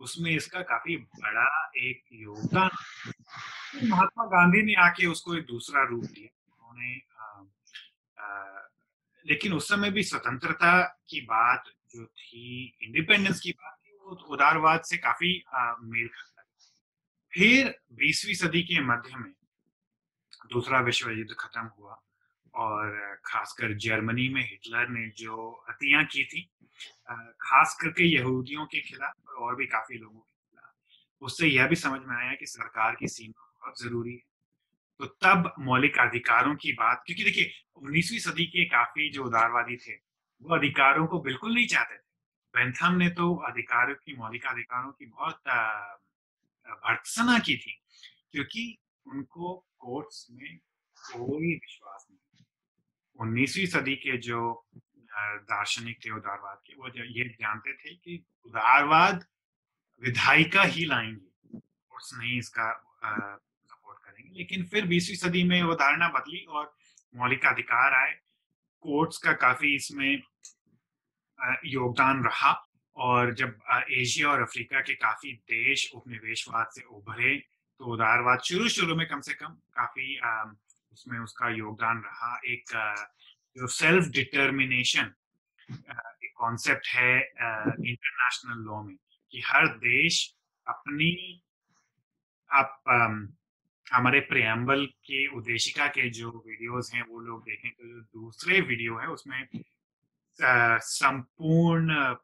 [0.00, 1.46] उसमें इसका काफ़ी बड़ा
[1.80, 2.70] एक योगदान
[3.88, 6.90] महात्मा गांधी ने आके उसको एक दूसरा रूप दिया। उन्होंने
[9.24, 10.72] लेकिन उस समय भी स्वतंत्रता
[11.08, 11.64] की बात
[11.94, 15.32] जो थी इंडिपेंडेंस की बात थी, वो उदारवाद से काफ़ी
[15.82, 16.42] मेल खाता
[17.32, 19.32] फिर बीसवीं सदी के मध्य में
[20.52, 22.00] दूसरा विश्व युद्ध खत्म हुआ
[22.54, 26.48] और खासकर जर्मनी में हिटलर ने जो हत्या की थी
[27.40, 30.72] खास करके यहूदियों के खिलाफ और भी काफ़ी लोगों के खिलाफ,
[31.22, 34.24] उससे यह भी समझ में आया कि सरकार की सीमा बहुत ज़रूरी है।
[35.00, 39.94] तो तब मौलिक अधिकारों की बात, क्योंकि देखिए, उन्नीसवीं सदी के काफ़ी जो उदारवादी थे,
[40.42, 42.04] वो अधिकारों को बिल्कुल नहीं चाहते थे।
[42.54, 45.40] बेंथम ने तो अधिकारों की, मौलिक अधिकारों की बहुत
[46.66, 47.78] भर्त्सना की थी,
[48.32, 48.76] क्योंकि
[49.06, 50.56] उनको कोर्ट्स में
[50.96, 52.44] कोई विश्वास नहीं।
[53.20, 54.40] उन्नीसवीं सदी के जो
[55.18, 59.24] दार्शनिक थे, उदारवाद के, वो ये जानते थे कि उदारवाद
[60.02, 62.72] विधायिका ही लाएँगे कोर्ट्स नहीं इसका
[63.04, 66.74] सपोर्ट करेंगे। लेकिन फिर बीसवीं सदी में वो धारणा बदली और
[67.14, 68.12] मौलिक अधिकार आए।
[68.80, 70.22] कोर्ट्स का काफ़ी इसमें
[71.66, 72.52] योगदान रहा
[72.96, 73.58] और जब
[73.90, 77.36] एशिया और अफ्रीका के काफ़ी देश उपनिवेशवाद से उभरे
[77.80, 80.18] तो उदारवाद शुरू शुरू में कम से कम काफ़ी
[80.92, 82.72] उसमें उसका योगदान रहा एक
[83.56, 85.12] जो सेल्फ डिटर्मिनेशन
[85.70, 88.96] एक कॉन्सेप्ट है इंटरनेशनल लॉ में
[89.32, 90.34] कि हर देश
[90.66, 91.10] अपनी
[92.50, 92.82] आप
[93.92, 98.98] हमारे प्रियम्बल के उद्देशिका के जो वीडियोस हैं वो लोग देखें तो जो दूसरे वीडियो
[98.98, 99.48] है उसमें
[100.38, 102.14] संपूर्ण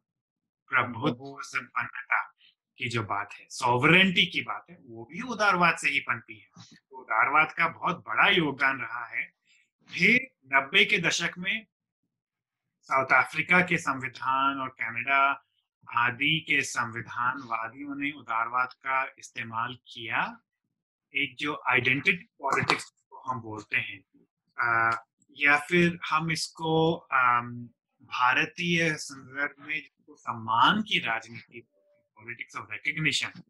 [0.71, 2.32] प्रभुत्व। संपन्नता
[2.79, 6.49] की जो बात है सॉवरेंटी की बात है वो भी उदारवाद से ही पनती है।
[6.75, 9.25] तो उदारवाद का बहुत बड़ा योगदान रहा है।
[9.91, 10.21] फिर
[10.55, 11.67] नब्बे के दशक में
[12.89, 15.45] साउथ अफ्रीका के संविधान और कनाडा
[15.87, 20.41] आदि के संविधानवादियों ने उदारवाद का इस्तेमाल किया।
[21.15, 24.03] एक जो आइडेंटिटी पॉलिटिक्स को हम बोलते हैं
[24.59, 24.97] आ,
[25.37, 26.97] या फिर हम इसको
[28.03, 31.61] भारतीय संदर्भ में सम्मान की राजनीति
[32.23, 33.41] पॉलिटिक्स ऑफ़ रिकग्निशन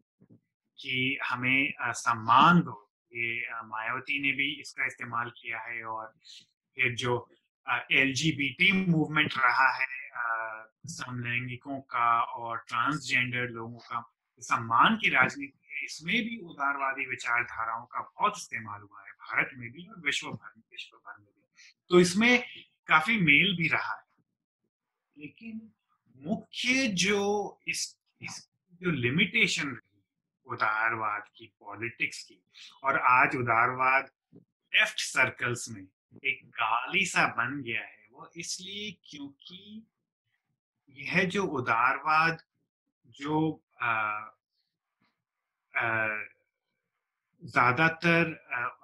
[0.77, 2.79] कि हमें सम्मान दो
[3.13, 6.13] ये मायावती ने भी इसका इस्तेमाल किया है और
[6.77, 7.17] फिर जो
[7.91, 9.87] एलजीबीटी मूवमेंट रहा है
[10.87, 14.01] समलैंगिकों का और ट्रांसजेंडर लोगों का
[14.41, 19.69] सम्मान की राजनीति है इसमें भी उदारवादी विचारधाराओं का बहुत इस्तेमाल हुआ है भारत में
[19.71, 21.47] भी और विश्व भर में विश्व भर में भी।
[21.89, 22.43] तो इसमें
[22.87, 24.03] काफ़ी मेल भी रहा है।
[25.17, 25.61] लेकिन
[26.15, 27.21] मुख्य जो
[27.67, 28.49] इस, इस
[28.83, 30.01] जो लिमिटेशन रही
[30.45, 32.39] उदारवाद की पॉलिटिक्स की।
[32.83, 35.81] और आज उदारवाद लेफ़्ट सर्कल्स में
[36.25, 39.85] एक गाली सा बन गया है वो इसलिए क्योंकि
[40.97, 42.41] यह जो उदारवाद
[43.19, 43.37] जो
[47.43, 48.31] ज़्यादातर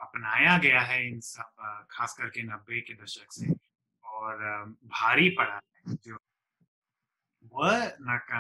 [0.02, 3.54] अपनाया गया है इन सब खास करके नब्बे के दशक से
[4.04, 4.38] और
[4.86, 6.18] भारी पड़ा है जो
[7.52, 7.86] वह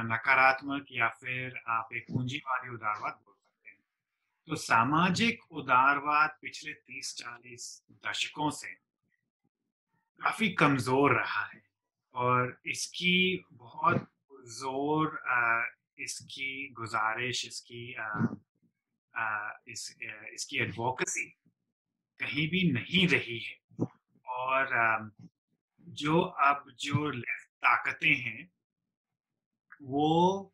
[0.03, 3.77] नकारात्मक या फिर आप एक पूंजीवादी उदारवाद बोल सकते हैं।
[4.47, 7.65] तो सामाजिक उदारवाद पिछले तीस चालीस
[8.05, 8.73] दशकों से
[10.21, 11.61] काफ़ी कमज़ोर रहा है
[12.15, 14.07] और इसकी बहुत
[14.53, 15.19] ज़ोर
[15.99, 17.95] इसकी गुजारिश, इसकी
[19.67, 19.95] इस
[20.33, 21.25] इसकी एडवोकेसी
[22.19, 23.87] कहीं भी नहीं रही है।
[24.25, 25.11] और
[25.87, 28.49] जो अब जो लेफ़्ट ताकतें हैं
[29.81, 30.53] वो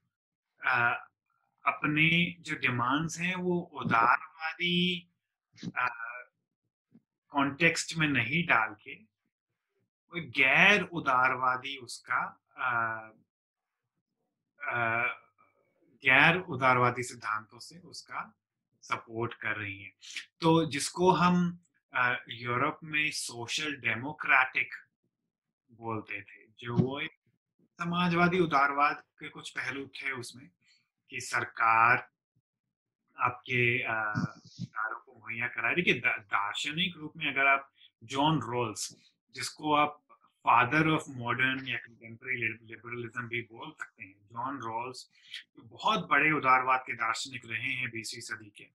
[0.65, 0.93] आ,
[1.65, 5.09] अपने जो डिमांड्स हैं वो उदारवादी
[7.29, 9.15] कॉन्टेक्स्ट में नहीं डाल के
[10.15, 12.71] गैर उदारवादी उसका आ,
[14.71, 15.03] आ,
[16.03, 18.33] गैर उदारवादी सिद्धांतों से उसका
[18.81, 19.91] सपोर्ट कर रही है।
[20.41, 21.59] तो जिसको हम
[22.29, 24.73] यूरोप में सोशल डेमोक्रेटिक
[25.71, 27.11] बोलते थे जो वो एक
[27.79, 30.47] समाजवादी उदारवाद के कुछ पहलू थे उसमें
[31.11, 32.07] कि सरकार
[33.17, 37.69] आपके अधिकारों को मुहैया करा रही कि दार्शनिक रूप में अगर आप
[38.03, 38.95] जॉन रोल्स,
[39.35, 40.01] जिसको आप
[40.45, 45.07] फादर ऑफ़ मॉडर्न या कंटेम्प्रेरी लिबरलिज्म भी बोल सकते हैं, जॉन रॉल्स
[45.57, 48.67] जो बहुत बड़े उदारवाद के दार्शनिक रहे हैं बीसवीं सदी के,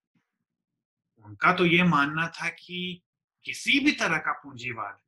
[1.24, 3.02] उनका तो ये मानना था कि
[3.46, 5.00] किसी भी तरह का पूंजीवाद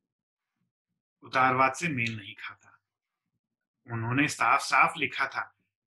[1.22, 2.71] उदारवाद से मेल नहीं खाता।
[3.86, 5.42] उन्होंने साफ़ साफ़ लिखा था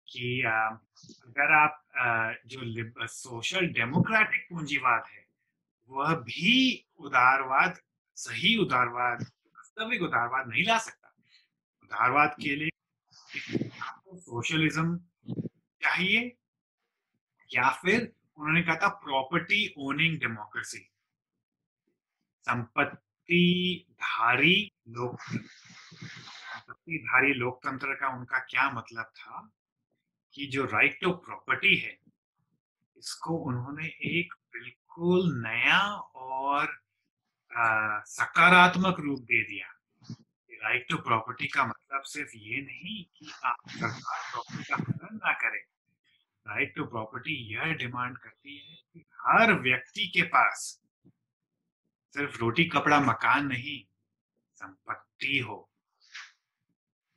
[0.08, 1.84] कि अगर आप
[2.48, 5.26] जो सोशल डेमोक्रेटिक पूंजीवाद है,
[5.90, 7.80] वह भी उदारवाद,
[8.18, 11.14] सही उदारवाद, वास्तविक उदारवाद नहीं ला सकता।
[11.84, 14.98] उदारवाद के लिए आपको सोशलिज्म
[15.82, 16.22] चाहिए
[17.50, 20.80] या फिर उन्होंने कहा था प्रॉपर्टी ओनिंग डेमोक्रेसी।
[22.46, 25.20] संपत्ति धारी लोक
[26.88, 29.50] धारी लोकतंत्र का उनका क्या मतलब था
[30.34, 31.98] कि जो राइट टू प्रॉपर्टी है,
[32.98, 35.80] इसको उन्होंने एक बिल्कुल नया
[36.16, 36.78] और
[38.08, 39.68] सकारात्मक रूप दे दिया।
[40.64, 45.34] राइट टू प्रॉपर्टी का मतलब सिर्फ़ ये नहीं कि आप सरकार प्रॉपर्टी का हनन ना
[45.34, 45.62] करें।
[46.46, 50.82] राइट टू प्रॉपर्टी यह डिमांड करती है कि हर व्यक्ति के पास
[52.16, 53.80] सिर्फ़ रोटी, कपड़ा, मकान नहीं,
[54.56, 55.70] संपत्ति हो।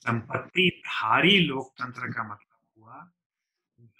[0.00, 3.10] संपत्ति धारी लोकतंत्र का मतलब हुआ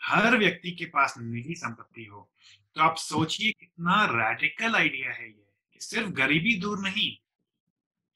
[0.03, 2.31] हर व्यक्ति के पास निजी संपत्ति हो।
[2.75, 7.11] तो आप सोचिए कितना रेडिकल आइडिया है ये, कि सिर्फ़ गरीबी दूर नहीं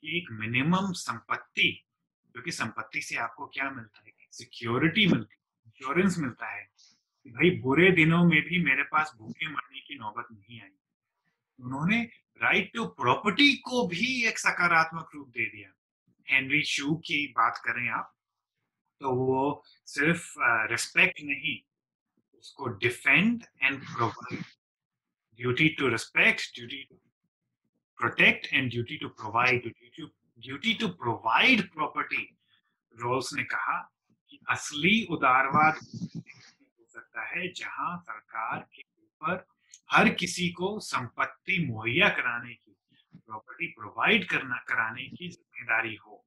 [0.04, 1.84] एक मिनिमम संपत्ति,
[2.32, 4.12] क्योंकि संपत्ति से आपको क्या मिलता है?
[4.30, 6.68] सिक्योरिटी मिलती है इंश्योरेंस मिलता है,
[7.24, 10.68] कि भाई बुरे दिनों में भी मेरे पास भूखे मरने की नौबत नहीं आई।
[11.58, 12.02] उन्होंने
[12.42, 15.70] राइट टू प्रॉपर्टी को भी एक सकारात्मक रूप दे दिया।
[16.32, 18.12] हेनरी शू की बात करें आप
[19.00, 20.32] तो वो सिर्फ़
[20.70, 21.58] रिस्पेक्ट uh, नहीं
[22.38, 24.44] उसको defend and provide
[25.38, 26.98] duty to respect duty to
[28.68, 29.62] duty to provide.
[29.62, 30.08] Duty to
[30.38, 32.28] duty to provide property.
[32.94, 33.78] Rawls ने कहा
[34.30, 39.44] कि असली उदारवाद हो सकता है जहाँ सरकार के ऊपर
[39.90, 42.74] हर किसी को संपत्ति मुहैया कराने की
[43.16, 45.28] प्रॉपर्टी प्रोवाइड करना कराने की
[45.62, 46.24] ज़िम्मेदारी हो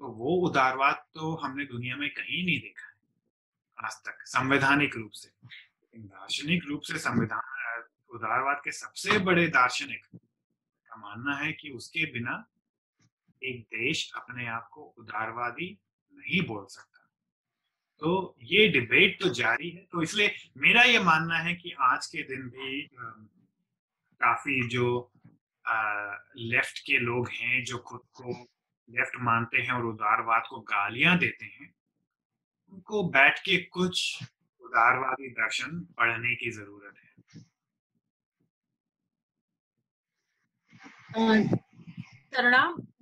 [0.00, 2.94] तो वो उदारवाद तो हमने दुनिया में कहीं नहीं देखा है,
[3.78, 5.28] आज तक, संवैधानिक रूप से।
[5.94, 12.44] दार्शनिक रूप से संविधान, उदारवाद के सबसे बड़े दार्शनिक का मानना है कि उसके बिना
[13.42, 15.70] एक देश अपने आप को उदारवादी
[16.14, 17.00] नहीं बोल सकता।
[18.02, 22.22] तो ये डिबेट तो जारी है तो इसलिए मेरा ये मानना है कि आज के
[22.28, 22.82] दिन भी
[24.20, 24.86] काफ़ी जो
[25.64, 28.32] लेफ़्ट के लोग हैं, जो खुद को
[28.88, 31.74] लेफ़्ट मानते हैं और उदारवाद को गालियाँ देते हैं,
[32.72, 34.22] उनको बैठ के कुछ
[34.62, 37.02] उदारवादी दर्शन पढ़ने की ज़रूरत है।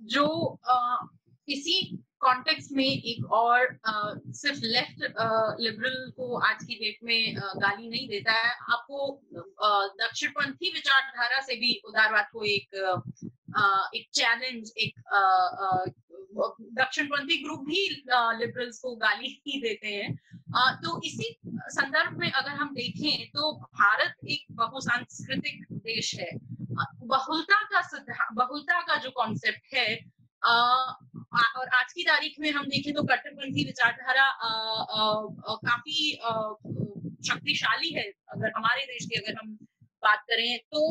[0.03, 0.25] जो
[1.47, 1.75] इसी
[2.23, 3.59] कॉन्टेक्स्ट में एक और
[3.89, 5.01] uh, सिर्फ़ लेफ़्ट
[5.59, 9.21] लिबरल को आज की डेट में uh, गाली नहीं देता है। आपको
[10.01, 12.79] दक्षिणपंथी विचारधारा से भी उदारवाद को एक
[13.55, 14.93] आ, एक चैलेंज एक
[16.79, 17.81] दक्षिणपंथी ग्रुप भी
[18.39, 20.15] लिबरल्स को गाली ही देते हैं।
[20.75, 26.31] तो इसी संदर्भ में अगर हम देखें तो भारत एक बहुसांस्कृतिक देश है।
[27.03, 27.81] बहुलता का
[28.33, 30.13] बहुलता का जो कॉन्सेप्ट है
[31.33, 34.29] और आज की तारीख में हम देखें तो कट्टरपंथी विचारधारा
[35.65, 36.11] काफ़ी
[37.27, 39.53] शक्तिशाली है अगर हमारे देश की अगर हम
[40.03, 40.81] बात करें तो।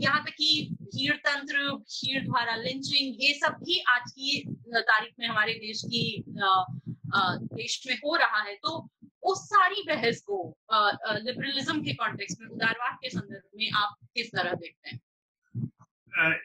[0.00, 5.26] यहाँ तक कि भीड़ तंत्र भीड़ द्वारा लिंचिंग, ये सब भी आज की तारीख में
[5.26, 6.02] हमारे देश की
[7.54, 8.70] देश में हो रहा है। तो
[9.22, 10.38] उस सारी बहस को
[10.72, 14.98] लिबरलिज्म के कॉन्टेक्स्ट में, उदारवाद के संदर्भ में आप किस तरह देखते हैं?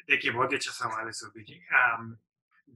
[0.08, 1.60] देखिए, बहुत ही अच्छा सवाल है सुबी जी।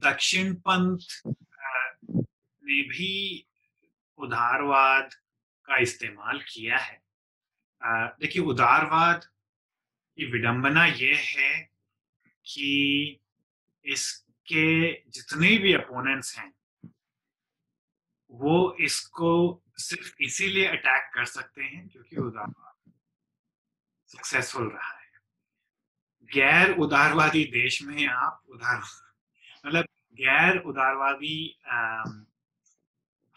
[0.04, 3.46] दक्षिण पंथ ने भी
[4.18, 5.14] उदारवाद
[5.66, 7.02] का इस्तेमाल किया है।
[8.20, 11.52] देखिए, उदारवाद की विडंबना यह है
[12.44, 13.20] कि
[13.84, 16.52] इसके जितने भी अपोनेंट्स हैं,
[18.32, 19.30] वो इसको
[19.78, 22.92] सिर्फ़ इसीलिए अटैक कर सकते हैं क्योंकि उदारवाद
[24.10, 25.08] सक्सेसफुल रहा है।
[26.30, 28.80] गैर उदारवादी देश में आप उदार
[29.64, 29.84] मतलब
[30.18, 31.36] गैर उदारवादी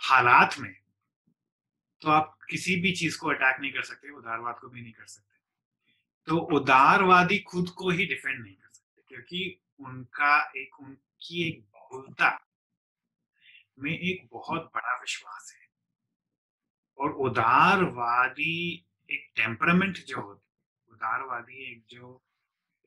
[0.01, 0.74] हालात में
[2.01, 5.05] तो आप किसी भी चीज़ को अटैक नहीं कर सकते, उदारवाद को भी नहीं कर
[5.05, 5.38] सकते।
[6.28, 12.30] तो उदारवादी खुद को ही डिफेंड नहीं कर सकते, क्योंकि उनका एक, उनकी एक बहुलता
[13.80, 15.67] में एक बहुत बड़ा विश्वास है।
[16.97, 22.21] और उदारवादी एक टेम्परामेंट जो होती उदारवादी एक जो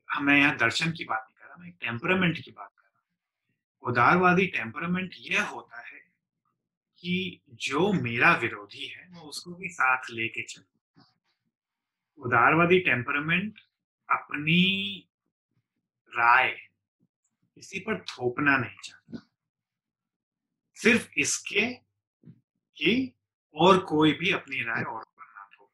[0.08, 2.75] मैं यहाँ दर्शन की बात नहीं कर रहा मैं टेम्परामेंट की बात हूँ
[3.86, 6.00] उदारवादी टेम्परामेंट यह होता है
[6.98, 11.02] कि जो मेरा विरोधी है मैं उसको भी साथ लेके चलू।
[12.18, 13.58] उदारवादी टेम्परामेंट
[14.10, 14.98] अपनी
[16.08, 16.48] राय
[17.54, 19.28] किसी पर थोपना नहीं चाहता।
[20.74, 21.74] सिर्फ़ इसके
[22.76, 23.12] कि
[23.54, 25.70] और कोई भी अपनी राय और पर ना थोप।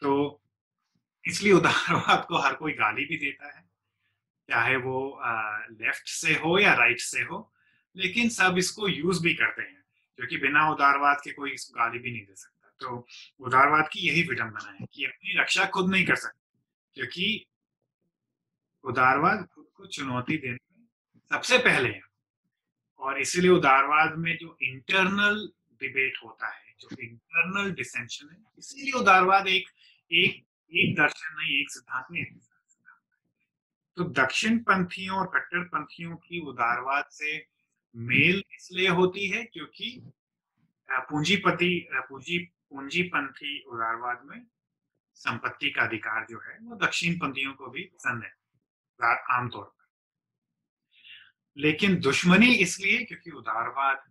[0.00, 0.40] तो
[1.26, 3.59] इसलिए उदारवाद को हर कोई गाली भी देता है।
[4.50, 7.38] चाहे वो लेफ़्ट से हो या राइट से हो,
[7.96, 9.82] लेकिन सब इसको यूज़ भी करते हैं,
[10.18, 13.06] क्योंकि बिना उदारवाद के कोई इसको गाली भी नहीं दे सकता। तो
[13.40, 16.58] उदारवाद की यही विडंबना है कि अपनी रक्षा खुद नहीं कर सकते,
[16.96, 17.46] क्योंकि
[18.84, 20.86] उदारवाद खुद को चुनौती देने में
[21.30, 22.02] सबसे पहले है।
[23.00, 25.48] और इसीलिए उदारवाद में जो इंटरनल
[25.80, 29.68] डिबेट होता है, जो इंटरनल डिसेंशन है, इसीलिए उदारवाद एक
[30.10, 32.48] एक एक दर्शन नहीं, एक सिद्धांत नहीं है।
[34.00, 37.36] तो दक्षिण पंथियों और कट्टर पंथियों की उदारवाद से
[37.94, 39.88] मेल इसलिए होती है क्योंकि
[40.90, 42.38] पूंजीपति पूंजी
[42.70, 44.46] पूंजीपंथी उदारवाद में
[45.14, 48.32] संपत्ति का अधिकार जो है वो दक्षिण पंथियों को भी पसंद है
[49.30, 49.88] आमतौर पर।
[51.56, 54.02] लेकिन दुश्मनी इसलिए क्योंकि उदारवाद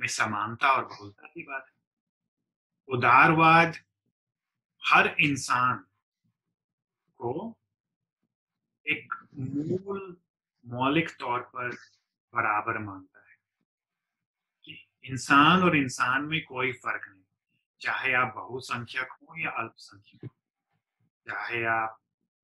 [0.00, 3.76] में समानता और बहुलता की बात है। उदारवाद
[4.82, 5.84] हर इंसान
[7.20, 7.54] को
[8.88, 10.16] एक मूल
[10.64, 11.70] मौलिक तौर पर
[12.32, 13.26] बराबर मानता है
[15.04, 17.22] इंसान और इंसान में कोई फ़र्क नहीं।
[17.80, 20.36] चाहे आप बहुसंख्यक हो या अल्पसंख्यक हो,
[21.26, 21.98] चाहे आप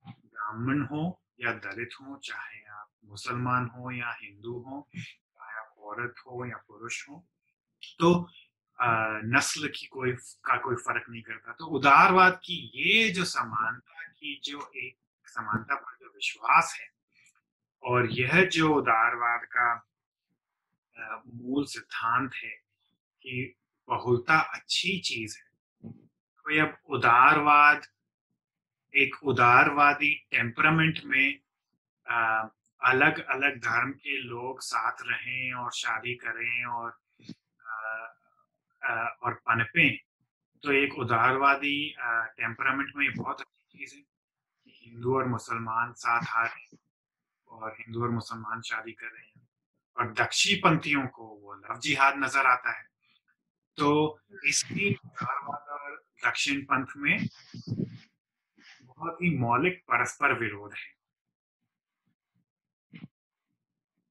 [0.05, 1.03] ब्राह्मण हो
[1.41, 6.57] या दलित हो, चाहे आप मुसलमान हो या हिंदू हो, चाहे आप औरत हो या
[6.69, 7.25] पुरुष हो
[7.99, 8.11] तो
[8.79, 14.41] नस्ल की कोई, का कोई फ़र्क नहीं करता। तो उदारवाद की ये जो समानता की
[14.45, 14.97] जो एक
[15.35, 16.89] समानता पर जो विश्वास है
[17.83, 19.69] और यह जो उदारवाद का
[20.97, 22.51] मूल सिद्धांत है
[23.23, 23.55] कि
[23.89, 27.87] बहुलता अच्छी चीज़ है। तो अब उदारवाद
[28.95, 31.41] एक उदारवादी टेम्परामेंट में
[32.07, 32.49] आ,
[32.83, 36.91] अलग अलग धर्म के लोग साथ रहें और शादी करें और
[39.23, 39.89] और पनपे
[40.63, 41.77] तो एक उदारवादी
[42.39, 44.03] टेम्परामेंट में बहुत अच्छी चीज़ है।
[44.95, 46.79] हिंदू और मुसलमान साथ आ रहे हैं
[47.51, 49.47] और हिंदू और मुसलमान शादी कर रहे हैं
[49.97, 52.85] और दक्षी पंथियों को वो लव जिहाद नज़र आता है।
[53.79, 53.89] तो
[54.47, 54.91] इसकी
[56.25, 57.27] दक्षिण पंथ में
[58.83, 60.93] बहुत ही मौलिक परस्पर विरोध है।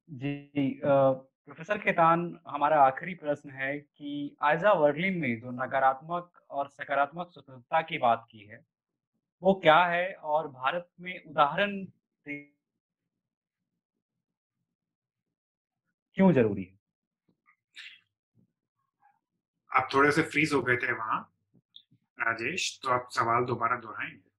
[0.10, 7.32] जी प्रोफेसर खेतान हमारा आखिरी प्रश्न है कि आयजा वर्लिन ने जो नकारात्मक और सकारात्मक
[7.32, 8.64] स्वतंत्रता की बात की है
[9.44, 10.14] वो क्या है?
[10.14, 11.86] और भारत में उदाहरण
[16.18, 16.80] क्यों ज़रूरी है?
[19.72, 21.20] आप थोड़े से फ्रीज हो गए थे वहाँ
[22.20, 24.32] राजेश तो आप सवाल दोबारा दोहराएँगे?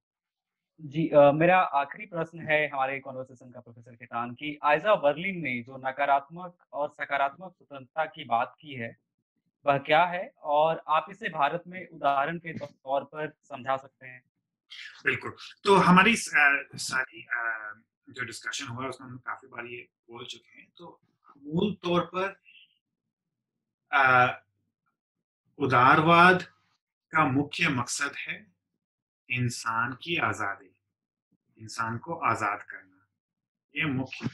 [0.81, 5.61] जी uh, मेरा आखिरी प्रश्न है हमारे कॉन्वर्सेशन का प्रोफेसर खेतान की। आयजा वर्लिन ने
[5.63, 8.95] जो नकारात्मक और सकारात्मक स्वतंत्रता की बात की है
[9.65, 10.27] वह क्या है?
[10.43, 14.21] और आप इसे भारत में उदाहरण के तौर पर समझा सकते हैं।
[15.05, 17.25] बिल्कुल। तो हमारी सारी
[18.07, 20.99] जो डिस्कशन हुआ, उसमें हम काफ़ी बार ये बोल चुके हैं। तो
[21.43, 22.27] मूल तौर पर
[25.59, 26.43] उदारवाद
[27.13, 28.35] का मुख्य मकसद है
[29.29, 30.71] इंसान की आज़ादी,
[31.57, 33.05] इंसान को आज़ाद करना।
[33.75, 34.29] ये मुख्य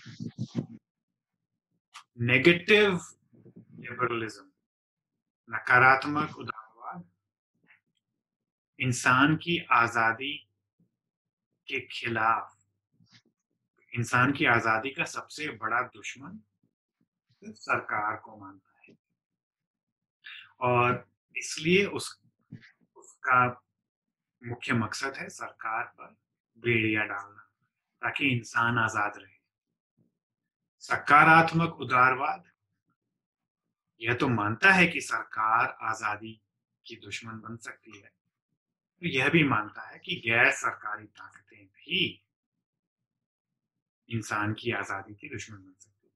[2.21, 2.99] नेगेटिव
[3.81, 4.45] लिबरलिज्म
[5.49, 6.60] नकारात्मक उदारवाद
[8.81, 10.33] इंसान की आज़ादी
[11.67, 12.57] के खिलाफ।
[13.93, 16.39] इंसान की आज़ादी का सबसे बड़ा दुश्मन
[17.43, 18.95] सरकार को मानता है।
[20.61, 22.21] और इसलिए उस,
[22.95, 23.45] उसका
[24.41, 26.15] मुख्य मकसद है सरकार पर
[26.57, 27.49] बेड़िया डालना,
[28.01, 29.39] ताकि इंसान आज़ाद रहे।
[30.79, 32.43] सकारात्मक उदारवाद,
[34.01, 36.41] यह तो मानता है कि सरकार आज़ादी
[36.85, 38.20] की दुश्मन बन सकती है।
[39.01, 42.01] तो यह भी मानता है कि गैर सरकारी ताकतें भी
[44.09, 46.13] इंसान की आज़ादी की दुश्मन बन सकती है।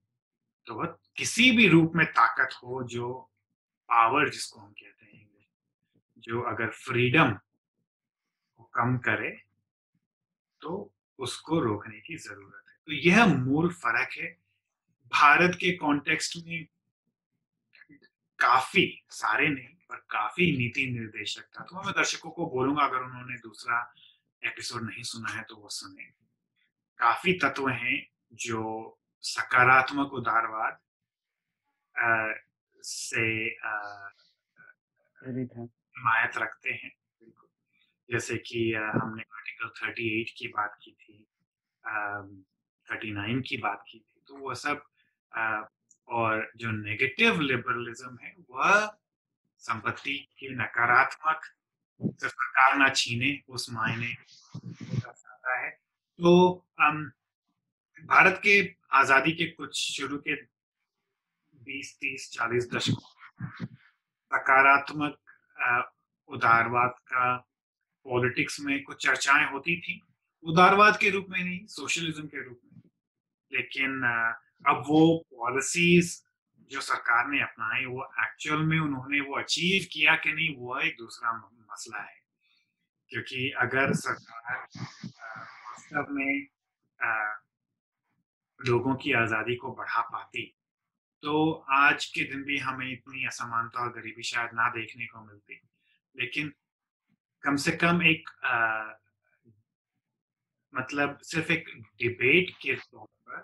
[0.67, 3.31] तो वह किसी भी रूप में ताकत हो, जो
[3.89, 5.29] पावर जिसको हम कहते हैं
[6.23, 7.31] जो अगर फ्रीडम
[8.55, 9.29] को कम करे
[10.61, 14.27] तो उसको रोकने की ज़रूरत है। तो यह मूल फ़र्क है।
[15.11, 16.65] भारत के कॉन्टेक्स्ट में
[18.39, 23.37] काफ़ी सारे नहीं पर काफ़ी नीति निर्देशक था। तो मैं दर्शकों को बोलूँगा अगर उन्होंने
[23.39, 23.79] दूसरा
[24.41, 26.03] एपिसोड नहीं सुना है तो वो सुने।
[26.99, 27.95] काफ़ी तत्व हैं
[28.33, 28.61] जो
[29.23, 30.79] सकारात्मक उदारवाद
[32.83, 33.25] से
[35.23, 36.91] हिमायत रखते हैं।
[38.09, 41.27] जैसे कि हमने आर्टिकल 38 की बात की थी
[42.87, 44.83] थर्टी नाइन की बात की थी तो वो सब
[46.07, 48.85] और जो नेगेटिव लिबरलिज्म है वह
[49.59, 51.41] संपत्ति की नकारात्मक
[52.01, 54.13] सरकार ना छीने, उस मायने
[54.55, 55.69] दर्शाता है।
[56.19, 56.65] तो
[58.03, 60.35] भारत के आज़ादी के कुछ शुरू के
[61.63, 63.65] 20 30 40 दशकों
[64.31, 65.17] सकारात्मक
[66.27, 67.35] उदारवाद का
[68.05, 70.01] पॉलिटिक्स में कुछ चर्चाएँ होती थी।
[70.43, 72.81] उदारवाद के रूप में नहीं, सोशलिज्म के रूप में।
[73.51, 74.03] लेकिन
[74.67, 76.24] अब वो पॉलिसीज़
[76.71, 80.95] जो सरकार ने अपनाई वो एक्चुअल में उन्होंने वो अचीव किया कि नहीं वो एक
[80.99, 81.33] दूसरा
[81.71, 82.19] मसला है।
[83.11, 86.47] क्योंकि अगर सरकार वास्तव में
[88.59, 90.43] लोगों की आज़ादी को बढ़ा पाती
[91.23, 95.59] तो आज के दिन भी हमें इतनी असमानता और गरीबी शायद ना देखने को मिलती।
[96.15, 96.51] लेकिन
[97.43, 98.55] कम से कम एक आ,
[100.73, 101.69] मतलब सिर्फ़ एक
[101.99, 103.37] डिबेट के तौर पर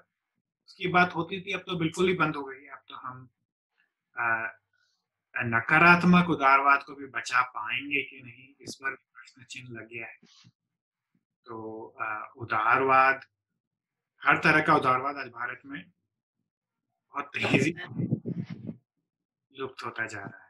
[0.68, 3.28] उसकी बात होती थी अब तो बिल्कुल ही बंद हो गई है। तो हम
[5.36, 10.18] नकारात्मक उदारवाद को भी बचा पाएँगे कि नहीं, इस पर प्रश्न चिन्ह लग गया है।
[11.46, 11.56] तो
[12.38, 13.22] उदारवाद,
[14.22, 17.72] हर तरह का उदारवाद आज भारत में बहुत तेज़ी
[19.54, 20.50] लुप्त होता जा रहा है।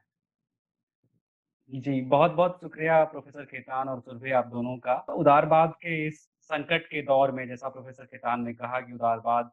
[1.72, 6.86] जी बहुत बहुत शुक्रिया प्रोफेसर खेतान और सुरभि आप दोनों का। उदारवाद के इस संकट
[6.86, 9.52] के दौर में, जैसा प्रोफेसर खेतान ने कहा कि उदारवाद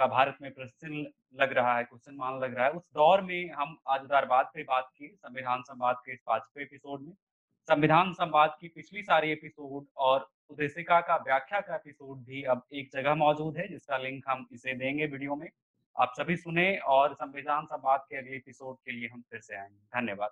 [0.00, 3.50] का भारत में प्रश्न लग रहा है, क्वेश्चन मान लग रहा है। उस दौर में
[3.50, 7.12] हम आज उदारवाद पे बात की संविधान संवाद के इस पाँचवें एपिसोड में।
[7.62, 12.90] संविधान संवाद की पिछली सारी एपिसोड और उद्देशिका का, व्याख्या का एपिसोड भी अब एक
[12.92, 15.50] जगह मौजूद है, जिसका लिंक हम इसे देंगे वीडियो में।
[15.98, 20.00] आप सभी सुने और संविधान संवाद के अगले एपिसोड के लिए हम फिर से आएँगे।
[20.00, 20.30] धन्यवाद।